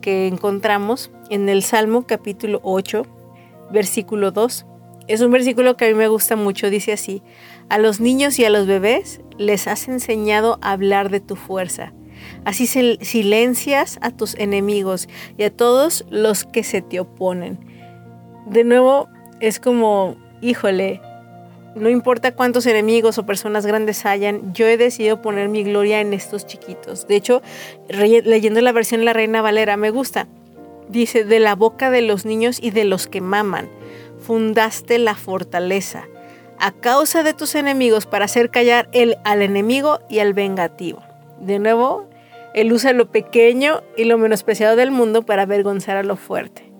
que 0.00 0.28
encontramos 0.28 1.10
en 1.28 1.48
el 1.48 1.64
Salmo 1.64 2.06
capítulo 2.06 2.60
8, 2.62 3.04
versículo 3.72 4.30
2. 4.30 4.64
Es 5.08 5.22
un 5.22 5.32
versículo 5.32 5.76
que 5.76 5.86
a 5.86 5.88
mí 5.88 5.94
me 5.94 6.06
gusta 6.06 6.36
mucho, 6.36 6.70
dice 6.70 6.92
así, 6.92 7.20
a 7.68 7.78
los 7.78 7.98
niños 7.98 8.38
y 8.38 8.44
a 8.44 8.50
los 8.50 8.68
bebés 8.68 9.22
les 9.38 9.66
has 9.66 9.88
enseñado 9.88 10.60
a 10.62 10.70
hablar 10.70 11.10
de 11.10 11.18
tu 11.18 11.34
fuerza. 11.34 11.94
Así 12.44 12.64
sil- 12.64 13.00
silencias 13.02 13.98
a 14.02 14.10
tus 14.10 14.34
enemigos 14.34 15.08
y 15.36 15.44
a 15.44 15.50
todos 15.50 16.04
los 16.10 16.44
que 16.44 16.62
se 16.64 16.82
te 16.82 17.00
oponen. 17.00 17.58
De 18.46 18.64
nuevo, 18.64 19.08
es 19.40 19.58
como, 19.60 20.16
híjole, 20.40 21.00
no 21.74 21.90
importa 21.90 22.34
cuántos 22.34 22.64
enemigos 22.66 23.18
o 23.18 23.26
personas 23.26 23.66
grandes 23.66 24.06
hayan, 24.06 24.54
yo 24.54 24.66
he 24.66 24.76
decidido 24.76 25.20
poner 25.20 25.48
mi 25.48 25.62
gloria 25.62 26.00
en 26.00 26.14
estos 26.14 26.46
chiquitos. 26.46 27.06
De 27.06 27.16
hecho, 27.16 27.42
leyendo 27.88 28.60
la 28.62 28.72
versión 28.72 29.04
La 29.04 29.12
Reina 29.12 29.42
Valera, 29.42 29.76
me 29.76 29.90
gusta. 29.90 30.26
Dice, 30.88 31.24
de 31.24 31.40
la 31.40 31.56
boca 31.56 31.90
de 31.90 32.00
los 32.00 32.24
niños 32.24 32.58
y 32.62 32.70
de 32.70 32.84
los 32.84 33.08
que 33.08 33.20
maman, 33.20 33.68
fundaste 34.20 34.98
la 34.98 35.16
fortaleza, 35.16 36.04
a 36.58 36.72
causa 36.72 37.22
de 37.24 37.34
tus 37.34 37.56
enemigos 37.56 38.06
para 38.06 38.24
hacer 38.24 38.50
callar 38.50 38.88
el, 38.92 39.16
al 39.24 39.42
enemigo 39.42 39.98
y 40.08 40.20
al 40.20 40.32
vengativo. 40.32 41.02
De 41.40 41.58
nuevo, 41.58 42.08
él 42.56 42.72
usa 42.72 42.94
lo 42.94 43.10
pequeño 43.10 43.82
y 43.98 44.04
lo 44.04 44.16
menospreciado 44.16 44.76
del 44.76 44.90
mundo 44.90 45.22
para 45.22 45.42
avergonzar 45.42 45.98
a 45.98 46.02
lo 46.02 46.16
fuerte. 46.16 46.72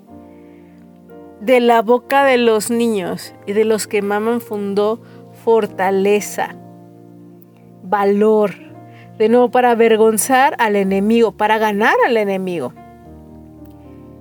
De 1.41 1.61
la 1.61 1.83
boca 1.83 2.25
de 2.25 2.39
los 2.39 2.71
niños 2.71 3.35
y 3.47 3.53
de 3.53 3.67
los 3.67 3.87
que 3.87 4.01
maman 4.01 4.41
fundó 4.41 5.03
fortaleza, 5.45 6.57
valor. 7.83 8.55
De 9.19 9.29
nuevo, 9.29 9.51
para 9.51 9.73
avergonzar 9.73 10.57
al 10.59 10.77
enemigo, 10.77 11.33
para 11.33 11.59
ganar 11.59 11.95
al 12.07 12.17
enemigo. 12.17 12.73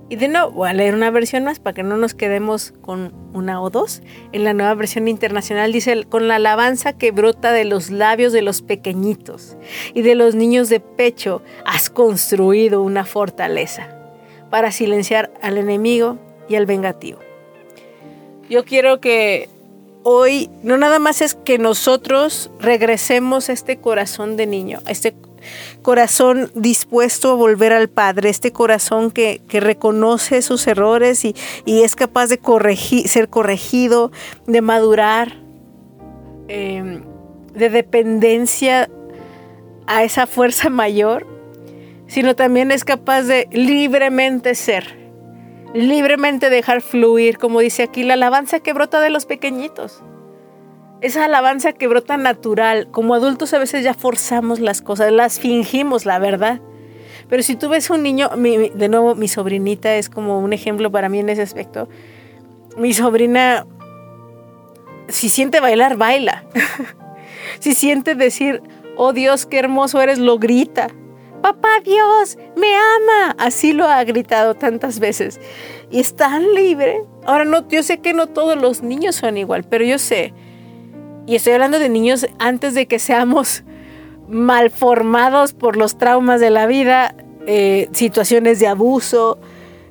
Y 0.08 0.16
de 0.16 0.28
nuevo, 0.28 0.52
voy 0.52 0.68
a 0.68 0.72
leer 0.72 0.94
una 0.94 1.10
versión 1.10 1.44
más 1.44 1.58
para 1.58 1.74
que 1.74 1.82
no 1.82 1.96
nos 1.96 2.14
quedemos 2.14 2.72
con 2.80 3.12
una 3.32 3.60
o 3.60 3.70
dos. 3.70 4.02
En 4.30 4.44
la 4.44 4.52
nueva 4.52 4.74
versión 4.74 5.08
internacional 5.08 5.72
dice, 5.72 6.04
con 6.04 6.28
la 6.28 6.36
alabanza 6.36 6.92
que 6.92 7.10
brota 7.10 7.52
de 7.52 7.64
los 7.64 7.90
labios 7.90 8.32
de 8.32 8.42
los 8.42 8.62
pequeñitos 8.62 9.56
y 9.94 10.02
de 10.02 10.14
los 10.14 10.36
niños 10.36 10.68
de 10.68 10.78
pecho, 10.78 11.42
has 11.64 11.90
construido 11.90 12.82
una 12.82 13.04
fortaleza 13.04 13.88
para 14.48 14.70
silenciar 14.70 15.32
al 15.42 15.58
enemigo 15.58 16.18
y 16.48 16.54
al 16.54 16.66
vengativo. 16.66 17.18
Yo 18.48 18.64
quiero 18.64 19.00
que 19.00 19.48
hoy 20.04 20.48
no 20.62 20.76
nada 20.76 21.00
más 21.00 21.20
es 21.20 21.34
que 21.34 21.58
nosotros 21.58 22.48
regresemos 22.60 23.48
a 23.48 23.52
este 23.52 23.78
corazón 23.78 24.36
de 24.36 24.46
niño, 24.46 24.78
a 24.86 24.92
este 24.92 25.16
corazón 25.82 26.50
dispuesto 26.54 27.32
a 27.32 27.34
volver 27.34 27.72
al 27.72 27.88
Padre, 27.88 28.28
este 28.30 28.52
corazón 28.52 29.10
que, 29.10 29.40
reconoce 29.48 30.42
sus 30.42 30.66
errores 30.66 31.24
y, 31.24 31.34
es 31.66 31.96
capaz 31.96 32.28
de 32.28 32.40
ser 33.06 33.28
corregido, 33.28 34.12
de 34.46 34.60
madurar, 34.60 35.36
eh, 36.48 37.00
de 37.54 37.70
dependencia 37.70 38.90
a 39.86 40.04
esa 40.04 40.26
fuerza 40.26 40.68
mayor, 40.68 41.26
sino 42.06 42.36
también 42.36 42.70
es 42.70 42.84
capaz 42.84 43.22
de 43.22 43.48
libremente 43.52 44.54
ser, 44.54 44.96
libremente 45.74 46.50
dejar 46.50 46.82
fluir, 46.82 47.38
como 47.38 47.60
dice 47.60 47.84
aquí, 47.84 48.02
la 48.02 48.14
alabanza 48.14 48.60
que 48.60 48.72
brota 48.72 49.00
de 49.00 49.10
los 49.10 49.26
pequeñitos 49.26 50.02
esa 51.00 51.24
alabanza 51.24 51.72
que 51.72 51.86
brota 51.88 52.16
natural. 52.16 52.88
Como 52.90 53.14
adultos 53.14 53.52
a 53.54 53.58
veces 53.58 53.84
ya 53.84 53.94
forzamos 53.94 54.60
las 54.60 54.82
cosas, 54.82 55.12
las 55.12 55.38
fingimos, 55.38 56.06
la 56.06 56.18
verdad. 56.18 56.60
Pero 57.28 57.42
si 57.42 57.56
tú 57.56 57.68
ves 57.68 57.90
un 57.90 58.02
niño, 58.02 58.30
mi- 58.36 58.68
de 58.70 58.88
nuevo 58.88 59.14
mi 59.14 59.28
sobrinita 59.28 59.94
es 59.96 60.08
como 60.08 60.38
un 60.38 60.52
ejemplo 60.52 60.90
para 60.90 61.08
mí 61.08 61.18
en 61.18 61.28
ese 61.28 61.42
aspecto. 61.42 61.88
Mi 62.76 62.92
sobrina, 62.92 63.66
si 65.08 65.28
siente 65.28 65.60
bailar, 65.60 65.96
baila. 65.96 66.44
si 67.60 67.72
siente 67.74 68.14
decir, 68.14 68.62
oh 68.96 69.12
Dios, 69.12 69.46
qué 69.46 69.58
hermoso 69.58 70.00
eres, 70.00 70.18
lo 70.18 70.38
grita. 70.38 70.88
Papá 71.42 71.68
Dios, 71.84 72.38
me 72.56 72.74
ama. 72.74 73.34
Así 73.38 73.72
lo 73.72 73.86
ha 73.86 74.02
gritado 74.04 74.54
tantas 74.54 74.98
veces. 74.98 75.40
Y 75.90 76.00
es 76.00 76.16
tan 76.16 76.54
libre. 76.54 77.02
Ahora, 77.24 77.44
no, 77.44 77.68
yo 77.68 77.82
sé 77.82 77.98
que 77.98 78.12
no 78.12 78.26
todos 78.28 78.56
los 78.60 78.82
niños 78.82 79.16
son 79.16 79.36
igual, 79.36 79.64
pero 79.64 79.84
yo 79.84 79.98
sé 79.98 80.32
y 81.26 81.34
estoy 81.34 81.54
hablando 81.54 81.78
de 81.78 81.88
niños 81.88 82.26
antes 82.38 82.74
de 82.74 82.86
que 82.86 82.98
seamos 82.98 83.64
malformados 84.28 85.52
por 85.52 85.76
los 85.76 85.98
traumas 85.98 86.40
de 86.40 86.50
la 86.50 86.66
vida, 86.66 87.14
eh, 87.46 87.88
situaciones 87.92 88.60
de 88.60 88.68
abuso. 88.68 89.38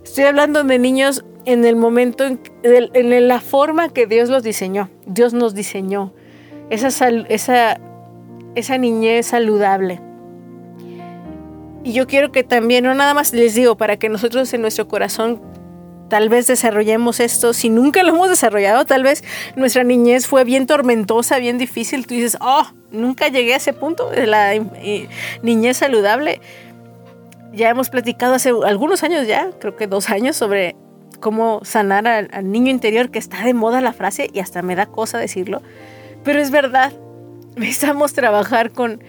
Estoy 0.04 0.26
hablando 0.26 0.64
de 0.64 0.80
niños 0.80 1.26
en 1.46 1.66
el 1.66 1.76
momento, 1.76 2.26
en, 2.26 2.40
en 2.64 3.28
la 3.28 3.42
forma 3.42 3.90
que 3.90 4.08
Dios 4.08 4.30
los 4.30 4.44
diseñó. 4.44 4.90
Dios 5.06 5.34
nos 5.34 5.54
diseñó. 5.54 6.14
Esa, 6.70 6.90
esa 7.30 8.78
niñez 8.78 9.28
saludable. 9.28 10.02
Y 11.84 11.92
yo 11.94 12.08
quiero 12.08 12.32
que 12.32 12.44
también, 12.44 12.86
no 12.86 12.96
nada 12.96 13.14
más 13.14 13.34
les 13.34 13.54
digo, 13.54 13.78
para 13.78 13.98
que 13.98 14.10
nosotros 14.10 14.52
en 14.54 14.62
nuestro 14.62 14.88
corazón 14.88 15.40
tal 16.10 16.30
vez 16.30 16.48
desarrollemos 16.48 17.20
esto, 17.20 17.54
si 17.54 17.70
nunca 17.70 18.04
lo 18.04 18.10
hemos 18.10 18.30
desarrollado, 18.30 18.86
tal 18.86 19.04
vez 19.04 19.24
nuestra 19.56 19.84
niñez 19.84 20.28
fue 20.28 20.44
bien 20.44 20.68
tormentosa, 20.68 21.40
bien 21.40 21.58
difícil, 21.58 22.06
tú 22.06 22.14
dices, 22.14 22.38
oh, 22.42 22.68
nunca 22.92 23.28
llegué 23.28 23.54
a 23.54 23.58
ese 23.58 23.74
punto 23.74 24.10
de 24.10 24.28
la 24.28 24.56
eh, 24.56 25.10
niñez 25.42 25.78
saludable. 25.78 26.42
Ya 27.54 27.70
hemos 27.70 27.90
platicado 27.90 28.34
hace 28.34 28.52
algunos 28.66 29.04
años 29.04 29.28
ya, 29.28 29.52
creo 29.60 29.76
que 29.76 29.88
dos 29.88 30.10
años, 30.10 30.36
sobre 30.36 30.76
cómo 31.20 31.62
sanar 31.64 32.08
al, 32.08 32.30
al 32.34 32.52
niño 32.52 32.70
interior, 32.70 33.10
que 33.10 33.20
está 33.20 33.44
de 33.44 33.54
moda 33.54 33.82
la 33.82 33.94
frase 33.94 34.30
y 34.34 34.40
hasta 34.40 34.62
me 34.62 34.76
da 34.76 34.86
cosa 34.86 35.18
decirlo, 35.18 35.62
pero 36.24 36.40
es 36.40 36.52
verdad, 36.52 36.92
necesitamos 37.56 38.14
trabajar 38.14 38.72
con 38.72 39.02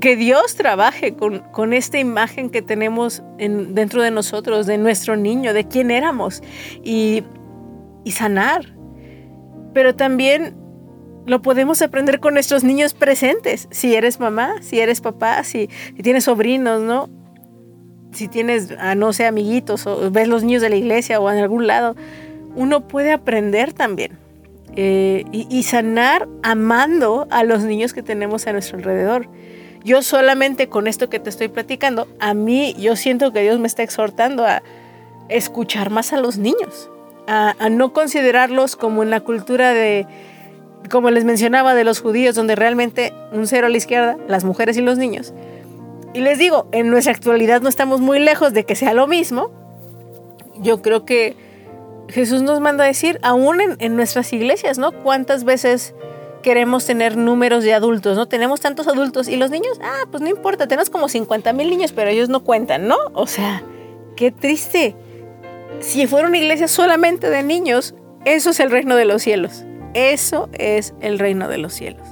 que 0.00 0.16
Dios 0.16 0.56
trabaje 0.56 1.14
con, 1.14 1.40
con 1.52 1.72
esta 1.72 1.98
imagen 1.98 2.50
que 2.50 2.62
tenemos 2.62 3.22
en, 3.38 3.74
dentro 3.74 4.02
de 4.02 4.10
nosotros, 4.10 4.66
de 4.66 4.78
nuestro 4.78 5.16
niño, 5.16 5.52
de 5.52 5.68
quién 5.68 5.90
éramos, 5.90 6.42
y, 6.82 7.22
y 8.04 8.12
sanar. 8.12 8.74
Pero 9.74 9.94
también 9.94 10.56
lo 11.26 11.42
podemos 11.42 11.82
aprender 11.82 12.18
con 12.18 12.34
nuestros 12.34 12.64
niños 12.64 12.94
presentes. 12.94 13.68
Si 13.70 13.94
eres 13.94 14.20
mamá, 14.20 14.54
si 14.62 14.80
eres 14.80 15.00
papá, 15.00 15.44
si, 15.44 15.68
si 15.94 16.02
tienes 16.02 16.24
sobrinos, 16.24 16.80
¿no? 16.80 17.08
Si 18.12 18.26
tienes, 18.26 18.74
ah, 18.78 18.94
no 18.94 19.12
sé, 19.12 19.26
amiguitos, 19.26 19.86
o 19.86 20.10
ves 20.10 20.26
los 20.26 20.42
niños 20.42 20.62
de 20.62 20.70
la 20.70 20.76
iglesia 20.76 21.20
o 21.20 21.30
en 21.30 21.38
algún 21.38 21.66
lado, 21.66 21.94
uno 22.56 22.88
puede 22.88 23.12
aprender 23.12 23.72
también. 23.72 24.18
Eh, 24.76 25.24
y 25.32 25.64
sanar 25.64 26.28
amando 26.44 27.26
a 27.30 27.42
los 27.42 27.64
niños 27.64 27.92
que 27.92 28.02
tenemos 28.02 28.46
a 28.46 28.52
nuestro 28.52 28.78
alrededor. 28.78 29.28
Yo 29.84 30.02
solamente 30.02 30.68
con 30.68 30.86
esto 30.86 31.08
que 31.08 31.18
te 31.18 31.30
estoy 31.30 31.48
platicando, 31.48 32.06
a 32.18 32.34
mí 32.34 32.74
yo 32.78 32.96
siento 32.96 33.32
que 33.32 33.42
Dios 33.42 33.58
me 33.58 33.66
está 33.66 33.82
exhortando 33.82 34.44
a 34.44 34.62
escuchar 35.28 35.90
más 35.90 36.12
a 36.12 36.18
los 36.18 36.36
niños, 36.36 36.90
a, 37.26 37.54
no 37.70 37.92
considerarlos 37.92 38.76
como 38.76 39.02
en 39.02 39.10
la 39.10 39.20
cultura 39.20 39.72
de, 39.72 40.06
como 40.90 41.10
les 41.10 41.24
mencionaba, 41.24 41.74
de 41.74 41.84
los 41.84 42.00
judíos, 42.00 42.34
donde 42.34 42.56
realmente 42.56 43.14
un 43.32 43.46
cero 43.46 43.68
a 43.68 43.70
la 43.70 43.76
izquierda, 43.76 44.18
las 44.28 44.44
mujeres 44.44 44.76
y 44.76 44.82
los 44.82 44.98
niños. 44.98 45.32
Y 46.12 46.20
les 46.20 46.38
digo, 46.38 46.66
en 46.72 46.90
nuestra 46.90 47.12
actualidad 47.12 47.62
no 47.62 47.68
estamos 47.68 48.00
muy 48.00 48.18
lejos 48.18 48.52
de 48.52 48.64
que 48.64 48.74
sea 48.74 48.92
lo 48.92 49.06
mismo. 49.06 49.50
Yo 50.58 50.82
creo 50.82 51.04
que 51.04 51.36
Jesús 52.08 52.42
nos 52.42 52.60
manda 52.60 52.84
decir, 52.84 53.18
aún 53.22 53.60
en, 53.60 53.76
en 53.78 53.96
nuestras 53.96 54.32
iglesias, 54.32 54.76
¿no? 54.76 54.90
¿Cuántas 54.90 55.44
veces 55.44 55.94
queremos 56.42 56.86
tener 56.86 57.16
números 57.16 57.64
de 57.64 57.74
adultos, 57.74 58.16
¿no? 58.16 58.26
Tenemos 58.26 58.60
tantos 58.60 58.88
adultos 58.88 59.28
y 59.28 59.36
los 59.36 59.50
niños, 59.50 59.78
ah, 59.82 60.04
pues 60.10 60.22
no 60.22 60.28
importa, 60.28 60.66
tenemos 60.66 60.90
como 60.90 61.08
50 61.08 61.52
mil 61.52 61.70
niños, 61.70 61.92
pero 61.92 62.10
ellos 62.10 62.28
no 62.28 62.44
cuentan, 62.44 62.88
¿no? 62.88 62.96
O 63.14 63.26
sea, 63.26 63.62
qué 64.16 64.30
triste, 64.30 64.96
si 65.80 66.06
fuera 66.06 66.28
una 66.28 66.38
iglesia 66.38 66.68
solamente 66.68 67.30
de 67.30 67.42
niños, 67.42 67.94
eso 68.24 68.50
es 68.50 68.60
el 68.60 68.70
reino 68.70 68.96
de 68.96 69.04
los 69.04 69.22
cielos. 69.22 69.64
Eso 69.94 70.48
es 70.52 70.94
el 71.00 71.18
reino 71.18 71.48
de 71.48 71.58
los 71.58 71.72
cielos. 71.72 72.06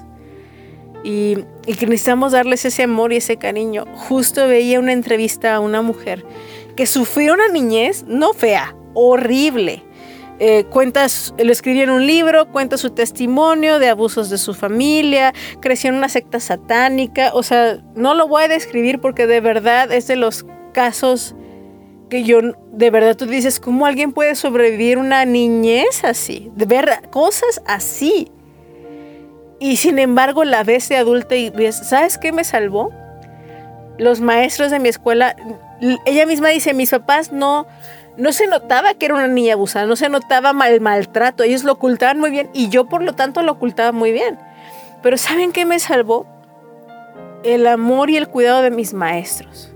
Y, 1.04 1.38
y 1.66 1.72
necesitamos 1.72 2.32
darles 2.32 2.64
ese 2.64 2.82
amor 2.82 3.12
y 3.12 3.16
ese 3.16 3.36
cariño. 3.36 3.84
Justo 3.94 4.48
veía 4.48 4.80
una 4.80 4.92
entrevista 4.92 5.54
a 5.54 5.60
una 5.60 5.82
mujer 5.82 6.24
que 6.76 6.86
sufrió 6.86 7.34
una 7.34 7.48
niñez 7.48 8.04
no 8.06 8.32
fea, 8.32 8.74
horrible. 8.94 9.84
Eh, 10.40 10.66
lo 10.72 11.52
escribió 11.52 11.82
en 11.82 11.90
un 11.90 12.06
libro, 12.06 12.50
cuenta 12.50 12.76
su 12.76 12.90
testimonio 12.90 13.78
de 13.78 13.88
abusos 13.88 14.30
de 14.30 14.38
su 14.38 14.54
familia, 14.54 15.32
creció 15.60 15.90
en 15.90 15.96
una 15.96 16.08
secta 16.08 16.38
satánica, 16.38 17.32
o 17.34 17.42
sea, 17.42 17.78
no 17.96 18.14
lo 18.14 18.28
voy 18.28 18.44
a 18.44 18.48
describir 18.48 19.00
porque 19.00 19.26
de 19.26 19.40
verdad 19.40 19.90
es 19.90 20.06
de 20.06 20.16
los 20.16 20.46
casos 20.72 21.34
que 22.08 22.22
yo, 22.22 22.40
de 22.72 22.90
verdad 22.90 23.16
tú 23.16 23.26
dices, 23.26 23.60
¿cómo 23.60 23.84
alguien 23.84 24.12
puede 24.12 24.34
sobrevivir 24.34 24.98
una 24.98 25.24
niñez 25.24 26.04
así? 26.04 26.50
De 26.54 26.66
ver 26.66 27.08
cosas 27.10 27.60
así. 27.66 28.30
Y 29.60 29.76
sin 29.76 29.98
embargo 29.98 30.44
la 30.44 30.62
ves 30.62 30.88
de 30.88 30.96
adulta 30.96 31.34
y 31.34 31.50
ves, 31.50 31.76
¿sabes 31.76 32.16
qué 32.16 32.32
me 32.32 32.44
salvó? 32.44 32.90
Los 33.98 34.20
maestros 34.20 34.70
de 34.70 34.78
mi 34.78 34.88
escuela, 34.88 35.34
ella 36.06 36.26
misma 36.26 36.48
dice, 36.50 36.72
mis 36.74 36.90
papás 36.90 37.32
no, 37.32 37.66
no 38.18 38.32
se 38.32 38.46
notaba 38.46 38.94
que 38.94 39.06
era 39.06 39.14
una 39.14 39.28
niña 39.28 39.54
abusada, 39.54 39.86
no 39.86 39.96
se 39.96 40.08
notaba 40.10 40.52
mal 40.52 40.80
maltrato, 40.80 41.44
ellos 41.44 41.64
lo 41.64 41.72
ocultaban 41.72 42.18
muy 42.18 42.30
bien 42.30 42.50
y 42.52 42.68
yo 42.68 42.86
por 42.86 43.02
lo 43.02 43.14
tanto 43.14 43.42
lo 43.42 43.52
ocultaba 43.52 43.92
muy 43.92 44.12
bien. 44.12 44.38
Pero 45.02 45.16
¿saben 45.16 45.52
qué 45.52 45.64
me 45.64 45.78
salvó? 45.78 46.26
El 47.44 47.66
amor 47.66 48.10
y 48.10 48.16
el 48.16 48.28
cuidado 48.28 48.60
de 48.60 48.70
mis 48.70 48.92
maestros 48.92 49.72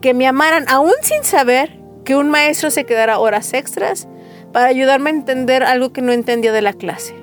que 0.00 0.14
me 0.14 0.26
amaran 0.26 0.64
aún 0.68 0.92
sin 1.02 1.24
saber 1.24 1.78
que 2.04 2.16
un 2.16 2.30
maestro 2.30 2.70
se 2.70 2.84
quedara 2.84 3.18
horas 3.18 3.52
extras 3.52 4.08
para 4.52 4.66
ayudarme 4.66 5.10
a 5.10 5.14
entender 5.14 5.62
algo 5.62 5.92
que 5.92 6.02
no 6.02 6.12
entendía 6.12 6.52
de 6.52 6.62
la 6.62 6.72
clase. 6.72 7.19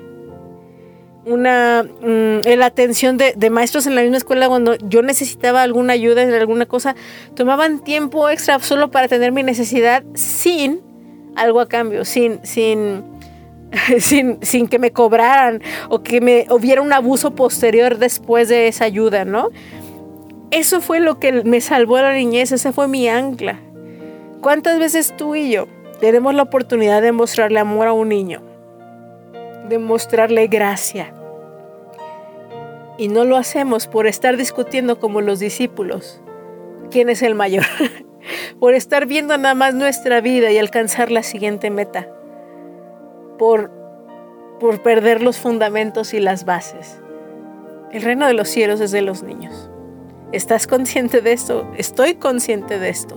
Una, 1.28 1.82
mm, 1.82 2.48
la 2.56 2.66
atención 2.66 3.18
de, 3.18 3.34
de, 3.36 3.50
maestros 3.50 3.86
en 3.86 3.94
la 3.94 4.02
misma 4.02 4.16
escuela 4.16 4.48
cuando 4.48 4.76
yo 4.76 5.02
necesitaba 5.02 5.62
alguna 5.62 5.92
ayuda 5.92 6.22
en 6.22 6.32
alguna 6.32 6.64
cosa, 6.66 6.96
tomaban 7.34 7.80
tiempo 7.84 8.28
extra 8.30 8.58
solo 8.60 8.90
para 8.90 9.08
tener 9.08 9.32
mi 9.32 9.42
necesidad 9.42 10.04
sin 10.14 10.80
algo 11.38 11.60
a 11.60 11.68
cambio, 11.68 12.04
sin, 12.04 12.40
sin, 12.44 13.04
sin, 13.98 14.38
sin 14.42 14.68
que 14.68 14.78
me 14.78 14.90
cobraran 14.90 15.62
o 15.88 16.02
que 16.02 16.20
me 16.20 16.46
hubiera 16.50 16.82
un 16.82 16.92
abuso 16.92 17.34
posterior 17.34 17.98
después 17.98 18.48
de 18.48 18.68
esa 18.68 18.84
ayuda, 18.84 19.24
¿no? 19.24 19.50
Eso 20.50 20.80
fue 20.80 21.00
lo 21.00 21.18
que 21.18 21.44
me 21.44 21.60
salvó 21.60 21.96
a 21.96 22.02
la 22.02 22.14
niñez, 22.14 22.52
esa 22.52 22.72
fue 22.72 22.88
mi 22.88 23.08
ancla. 23.08 23.60
¿Cuántas 24.40 24.78
veces 24.78 25.14
tú 25.16 25.34
y 25.34 25.50
yo 25.50 25.66
tenemos 26.00 26.34
la 26.34 26.42
oportunidad 26.42 27.02
de 27.02 27.12
mostrarle 27.12 27.58
amor 27.58 27.86
a 27.86 27.92
un 27.92 28.08
niño? 28.08 28.42
De 29.68 29.78
mostrarle 29.78 30.46
gracia. 30.46 31.12
Y 32.98 33.08
no 33.08 33.24
lo 33.24 33.36
hacemos 33.36 33.86
por 33.86 34.06
estar 34.06 34.36
discutiendo 34.36 34.98
como 34.98 35.20
los 35.20 35.38
discípulos. 35.38 36.20
¿Quién 36.90 37.08
es 37.08 37.22
el 37.22 37.34
mayor? 37.34 37.64
por 38.60 38.74
estar 38.74 39.06
viendo 39.06 39.36
nada 39.38 39.54
más 39.54 39.74
nuestra 39.74 40.20
vida 40.20 40.50
y 40.50 40.58
alcanzar 40.58 41.10
la 41.10 41.22
siguiente 41.22 41.70
meta. 41.70 42.08
Por, 43.38 43.70
por 44.60 44.82
perder 44.82 45.22
los 45.22 45.38
fundamentos 45.38 46.12
y 46.12 46.20
las 46.20 46.44
bases. 46.44 47.00
El 47.92 48.02
reino 48.02 48.26
de 48.26 48.34
los 48.34 48.48
cielos 48.48 48.80
es 48.80 48.90
de 48.90 49.02
los 49.02 49.22
niños. 49.22 49.70
¿Estás 50.32 50.66
consciente 50.66 51.22
de 51.22 51.32
esto? 51.32 51.70
Estoy 51.76 52.16
consciente 52.16 52.78
de 52.78 52.90
esto. 52.90 53.16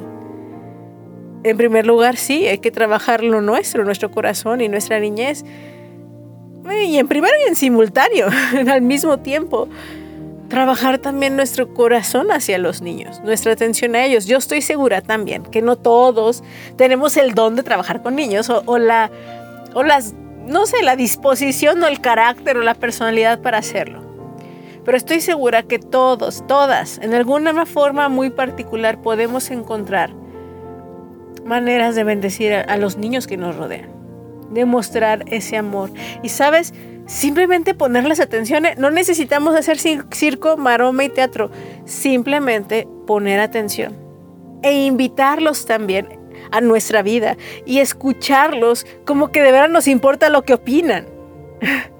En 1.43 1.57
primer 1.57 1.85
lugar, 1.87 2.17
sí, 2.17 2.47
hay 2.47 2.59
que 2.59 2.71
trabajar 2.71 3.23
lo 3.23 3.41
nuestro, 3.41 3.83
nuestro 3.83 4.11
corazón 4.11 4.61
y 4.61 4.69
nuestra 4.69 4.99
niñez. 4.99 5.43
Y 6.69 6.97
en 6.97 7.07
primero 7.07 7.33
y 7.45 7.49
en 7.49 7.55
simultáneo, 7.55 8.27
al 8.71 8.81
mismo 8.81 9.19
tiempo. 9.19 9.67
Trabajar 10.49 10.97
también 10.97 11.37
nuestro 11.37 11.73
corazón 11.73 12.29
hacia 12.29 12.57
los 12.57 12.81
niños, 12.81 13.21
nuestra 13.23 13.53
atención 13.53 13.95
a 13.95 14.03
ellos. 14.03 14.25
Yo 14.25 14.37
estoy 14.37 14.61
segura 14.61 15.01
también 15.01 15.43
que 15.43 15.61
no 15.61 15.77
todos 15.77 16.43
tenemos 16.75 17.15
el 17.15 17.33
don 17.33 17.55
de 17.55 17.63
trabajar 17.63 18.01
con 18.01 18.17
niños 18.17 18.49
o, 18.49 18.77
la, 18.77 19.09
o 19.73 19.83
las, 19.83 20.13
no 20.45 20.65
sé, 20.65 20.83
la 20.83 20.97
disposición 20.97 21.81
o 21.83 21.87
el 21.87 22.01
carácter 22.01 22.57
o 22.57 22.63
la 22.63 22.73
personalidad 22.73 23.41
para 23.41 23.59
hacerlo. 23.59 24.01
Pero 24.83 24.97
estoy 24.97 25.21
segura 25.21 25.63
que 25.63 25.79
todos, 25.79 26.45
todas, 26.47 26.97
en 26.97 27.13
alguna 27.13 27.65
forma 27.65 28.09
muy 28.09 28.29
particular 28.29 29.01
podemos 29.01 29.51
encontrar 29.51 30.11
maneras 31.45 31.95
de 31.95 32.03
bendecir 32.03 32.53
a, 32.53 32.77
los 32.77 32.97
niños 32.97 33.27
que 33.27 33.37
nos 33.37 33.55
rodean, 33.55 33.89
de 34.51 34.65
mostrar 34.65 35.23
ese 35.27 35.57
amor. 35.57 35.89
Y 36.23 36.29
sabes, 36.29 36.73
simplemente 37.07 37.73
ponerles 37.73 38.19
atención. 38.19 38.63
No 38.77 38.91
necesitamos 38.91 39.55
hacer 39.55 39.77
circo, 39.79 40.57
maroma 40.57 41.03
y 41.03 41.09
teatro. 41.09 41.51
Simplemente 41.85 42.87
poner 43.07 43.39
atención 43.39 43.95
e 44.63 44.85
invitarlos 44.85 45.65
también 45.65 46.07
a 46.51 46.61
nuestra 46.61 47.01
vida 47.01 47.37
y 47.65 47.79
escucharlos 47.79 48.85
como 49.05 49.31
que 49.31 49.41
de 49.41 49.51
verdad 49.51 49.69
nos 49.69 49.87
importa 49.87 50.29
lo 50.29 50.43
que 50.43 50.53
opinan. 50.53 51.07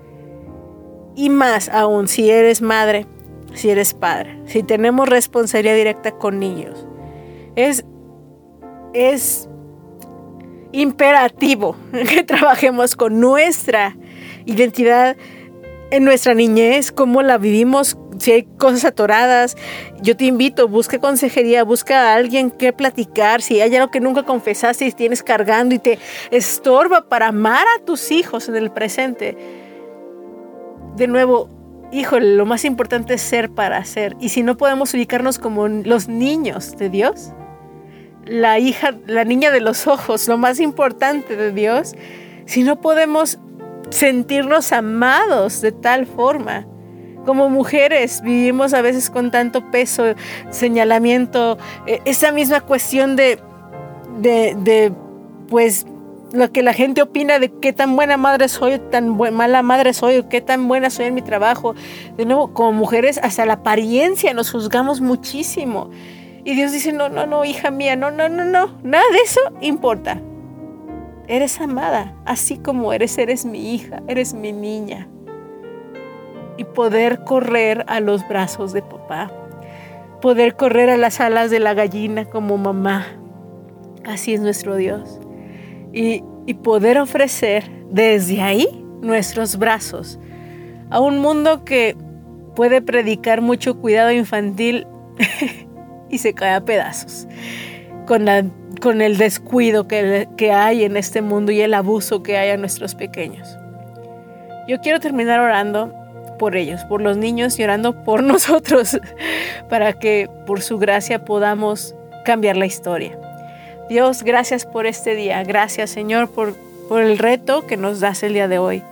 Y 1.13 1.29
más 1.29 1.67
aún 1.67 2.07
si 2.07 2.31
eres 2.31 2.61
madre, 2.61 3.05
si 3.53 3.69
eres 3.69 3.93
padre, 3.93 4.39
si 4.45 4.63
tenemos 4.63 5.09
responsabilidad 5.09 5.75
directa 5.75 6.13
con 6.13 6.39
niños. 6.39 6.87
Es, 7.57 7.83
es 8.93 9.49
imperativo 10.71 11.75
que 11.91 12.23
trabajemos 12.23 12.95
con 12.95 13.19
nuestra 13.19 13.95
identidad 14.45 15.15
en 15.91 16.05
nuestra 16.05 16.33
niñez, 16.33 16.91
cómo 16.91 17.21
la 17.21 17.37
vivimos, 17.37 17.97
si 18.17 18.31
hay 18.31 18.43
cosas 18.57 18.85
atoradas, 18.85 19.57
yo 20.01 20.15
te 20.15 20.23
invito, 20.23 20.69
busca 20.69 20.99
consejería, 20.99 21.65
busca 21.65 22.11
a 22.11 22.15
alguien 22.15 22.49
que 22.49 22.71
platicar, 22.71 23.41
si 23.41 23.59
hay 23.59 23.75
algo 23.75 23.91
que 23.91 23.99
nunca 23.99 24.23
confesaste 24.23 24.85
y 24.85 24.91
tienes 24.93 25.21
cargando 25.21 25.75
y 25.75 25.79
te 25.79 25.99
estorba 26.29 27.09
para 27.09 27.27
amar 27.27 27.65
a 27.77 27.83
tus 27.83 28.11
hijos 28.11 28.47
en 28.47 28.55
el 28.55 28.71
presente 28.71 29.37
de 30.95 31.07
nuevo, 31.07 31.49
híjole, 31.91 32.35
lo 32.35 32.45
más 32.45 32.65
importante 32.65 33.15
es 33.15 33.21
ser 33.21 33.49
para 33.51 33.77
hacer. 33.77 34.15
Y 34.19 34.29
si 34.29 34.43
no 34.43 34.57
podemos 34.57 34.93
ubicarnos 34.93 35.39
como 35.39 35.67
los 35.67 36.07
niños 36.07 36.77
de 36.77 36.89
Dios, 36.89 37.33
la 38.25 38.59
hija, 38.59 38.95
la 39.07 39.23
niña 39.23 39.51
de 39.51 39.61
los 39.61 39.87
ojos, 39.87 40.27
lo 40.27 40.37
más 40.37 40.59
importante 40.59 41.35
de 41.35 41.51
Dios, 41.51 41.93
si 42.45 42.63
no 42.63 42.79
podemos 42.79 43.39
sentirnos 43.89 44.71
amados 44.71 45.61
de 45.61 45.71
tal 45.71 46.05
forma. 46.05 46.65
Como 47.25 47.49
mujeres 47.49 48.21
vivimos 48.23 48.73
a 48.73 48.81
veces 48.81 49.09
con 49.09 49.29
tanto 49.29 49.69
peso, 49.69 50.15
señalamiento, 50.49 51.57
eh, 51.85 52.01
esa 52.05 52.31
misma 52.31 52.61
cuestión 52.61 53.15
de, 53.15 53.39
de, 54.19 54.55
de 54.55 54.91
pues 55.47 55.85
lo 56.33 56.51
que 56.51 56.63
la 56.63 56.73
gente 56.73 57.01
opina 57.01 57.39
de 57.39 57.51
qué 57.51 57.73
tan 57.73 57.95
buena 57.95 58.17
madre 58.17 58.47
soy, 58.47 58.79
tan 58.79 59.17
mala 59.17 59.61
madre 59.61 59.93
soy, 59.93 60.23
qué 60.23 60.41
tan 60.41 60.67
buena 60.67 60.89
soy 60.89 61.07
en 61.07 61.13
mi 61.13 61.21
trabajo. 61.21 61.75
De 62.17 62.25
nuevo, 62.25 62.53
como 62.53 62.71
mujeres, 62.71 63.19
hasta 63.21 63.45
la 63.45 63.53
apariencia 63.53 64.33
nos 64.33 64.51
juzgamos 64.51 65.01
muchísimo. 65.01 65.89
Y 66.43 66.55
Dios 66.55 66.71
dice, 66.71 66.91
no, 66.91 67.09
no, 67.09 67.25
no, 67.25 67.45
hija 67.45 67.71
mía, 67.71 67.95
no, 67.95 68.11
no, 68.11 68.29
no, 68.29 68.45
no, 68.45 68.77
nada 68.83 69.03
de 69.11 69.19
eso 69.19 69.41
importa. 69.61 70.19
Eres 71.27 71.61
amada, 71.61 72.15
así 72.25 72.57
como 72.57 72.93
eres, 72.93 73.17
eres 73.17 73.45
mi 73.45 73.73
hija, 73.73 74.01
eres 74.07 74.33
mi 74.33 74.51
niña. 74.51 75.07
Y 76.57 76.63
poder 76.63 77.23
correr 77.23 77.85
a 77.87 77.99
los 77.99 78.27
brazos 78.27 78.73
de 78.73 78.81
papá, 78.81 79.31
poder 80.21 80.55
correr 80.55 80.89
a 80.89 80.97
las 80.97 81.19
alas 81.19 81.51
de 81.51 81.59
la 81.59 81.73
gallina 81.73 82.25
como 82.25 82.57
mamá. 82.57 83.05
Así 84.03 84.33
es 84.33 84.41
nuestro 84.41 84.75
Dios 84.75 85.21
y, 85.93 86.23
poder 86.63 86.97
ofrecer 86.97 87.69
desde 87.89 88.41
ahí 88.41 88.67
nuestros 89.01 89.57
brazos 89.57 90.19
a 90.89 90.99
un 90.99 91.19
mundo 91.19 91.63
que 91.63 91.95
puede 92.55 92.81
predicar 92.81 93.41
mucho 93.41 93.79
cuidado 93.79 94.11
infantil 94.11 94.85
y 96.11 96.17
se 96.17 96.33
cae 96.33 96.53
a 96.53 96.61
pedazos 96.61 97.27
con, 98.05 98.25
la, 98.25 98.43
con 98.81 99.01
el 99.01 99.17
descuido 99.17 99.87
que, 99.87 100.27
que, 100.37 100.51
hay 100.51 100.83
en 100.83 100.97
este 100.97 101.21
mundo 101.21 101.51
y 101.51 101.61
el 101.61 101.73
abuso 101.73 102.23
que 102.23 102.37
hay 102.37 102.49
a 102.49 102.57
nuestros 102.57 102.95
pequeños. 102.95 103.57
Yo 104.67 104.79
quiero 104.81 104.99
terminar 104.99 105.39
orando 105.39 105.93
por 106.37 106.55
ellos, 106.55 106.83
por 106.85 107.01
los 107.01 107.17
niños 107.17 107.59
y 107.59 107.63
orando 107.63 108.03
por 108.03 108.23
nosotros, 108.23 108.99
para 109.69 109.93
que 109.93 110.29
por 110.45 110.61
su 110.61 110.77
gracia 110.77 111.23
podamos 111.25 111.95
cambiar 112.25 112.57
la 112.57 112.65
historia. 112.65 113.17
Dios, 113.89 114.23
gracias 114.23 114.65
por 114.65 114.85
este 114.85 115.15
día. 115.15 115.43
Gracias, 115.43 115.89
Señor, 115.89 116.29
por, 116.29 116.53
por 116.87 117.01
el 117.01 117.17
reto 117.17 117.67
que 117.67 117.77
nos 117.77 117.99
das 117.99 118.23
el 118.23 118.33
día 118.33 118.47
de 118.47 118.57
hoy. 118.57 118.83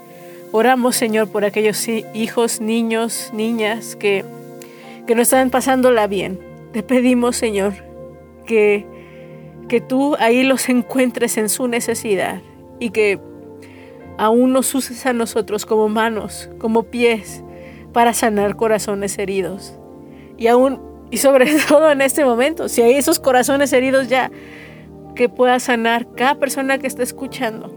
Oramos, 0.52 0.96
Señor, 0.96 1.30
por 1.30 1.46
aquellos 1.46 1.88
hijos, 1.88 2.60
niños, 2.60 3.30
niñas 3.34 3.96
que, 3.96 4.26
que 5.06 5.16
no 5.16 5.22
están 5.22 5.52
pasándola 5.52 6.08
bien. 6.08 6.49
Te 6.72 6.84
pedimos, 6.84 7.36
Señor, 7.36 7.74
que 8.46 8.86
que 9.70 9.80
tú 9.80 10.18
ahí 10.20 10.44
los 10.44 10.68
encuentres 10.68 11.38
en 11.38 11.48
su 11.48 11.70
necesidad 11.70 12.42
y 12.80 12.90
que 12.90 13.22
aún 14.18 14.52
nos 14.52 14.76
uses 14.76 15.06
a 15.06 15.14
nosotros 15.14 15.66
como 15.66 15.88
manos, 15.88 16.50
como 16.58 16.84
pies, 16.84 17.42
para 17.94 18.14
sanar 18.14 18.58
corazones 18.58 19.18
heridos. 19.18 19.80
Y 20.38 20.48
aún, 20.48 20.82
y 21.10 21.18
sobre 21.18 21.58
todo 21.70 21.90
en 21.90 22.02
este 22.02 22.26
momento, 22.26 22.68
si 22.68 22.82
hay 22.82 22.96
esos 22.96 23.22
corazones 23.22 23.72
heridos 23.72 24.10
ya, 24.10 24.30
que 25.16 25.30
pueda 25.30 25.60
sanar 25.60 26.08
cada 26.16 26.36
persona 26.36 26.78
que 26.80 26.88
está 26.88 27.04
escuchando 27.04 27.74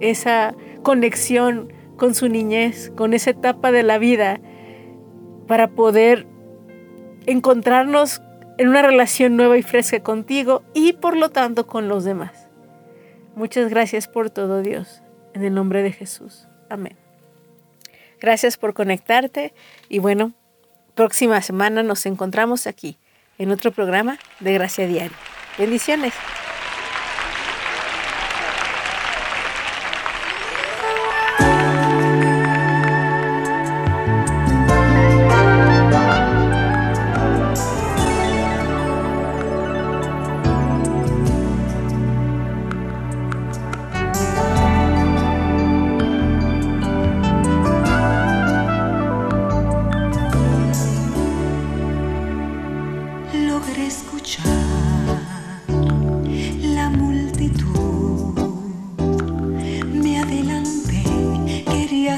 esa 0.00 0.54
conexión 0.82 1.72
con 1.96 2.14
su 2.14 2.28
niñez, 2.28 2.92
con 2.96 3.14
esa 3.14 3.30
etapa 3.30 3.72
de 3.72 3.82
la 3.82 3.98
vida, 3.98 4.40
para 5.46 5.68
poder 5.68 6.26
encontrarnos 7.26 8.22
en 8.60 8.68
una 8.68 8.82
relación 8.82 9.36
nueva 9.36 9.56
y 9.56 9.62
fresca 9.62 10.02
contigo 10.02 10.62
y 10.74 10.92
por 10.92 11.16
lo 11.16 11.30
tanto 11.30 11.66
con 11.66 11.88
los 11.88 12.04
demás. 12.04 12.46
Muchas 13.34 13.70
gracias 13.70 14.06
por 14.06 14.28
todo 14.28 14.60
Dios, 14.60 15.00
en 15.32 15.44
el 15.44 15.54
nombre 15.54 15.82
de 15.82 15.92
Jesús. 15.92 16.46
Amén. 16.68 16.94
Gracias 18.20 18.58
por 18.58 18.74
conectarte 18.74 19.54
y 19.88 19.98
bueno, 19.98 20.34
próxima 20.94 21.40
semana 21.40 21.82
nos 21.82 22.04
encontramos 22.04 22.66
aquí 22.66 22.98
en 23.38 23.50
otro 23.50 23.72
programa 23.72 24.18
de 24.40 24.52
Gracia 24.52 24.86
Diaria. 24.86 25.16
Bendiciones. 25.56 26.12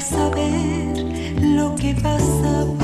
Saber 0.03 1.01
lo 1.39 1.75
que 1.75 1.95
pasaba. 1.95 2.82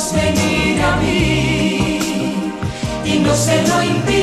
Dios 0.00 0.14
venir 0.14 0.82
a 0.82 0.96
mí 0.96 1.98
y 3.04 3.18
no 3.18 3.34
se 3.34 3.62
lo 3.68 3.82
impide. 3.82 4.19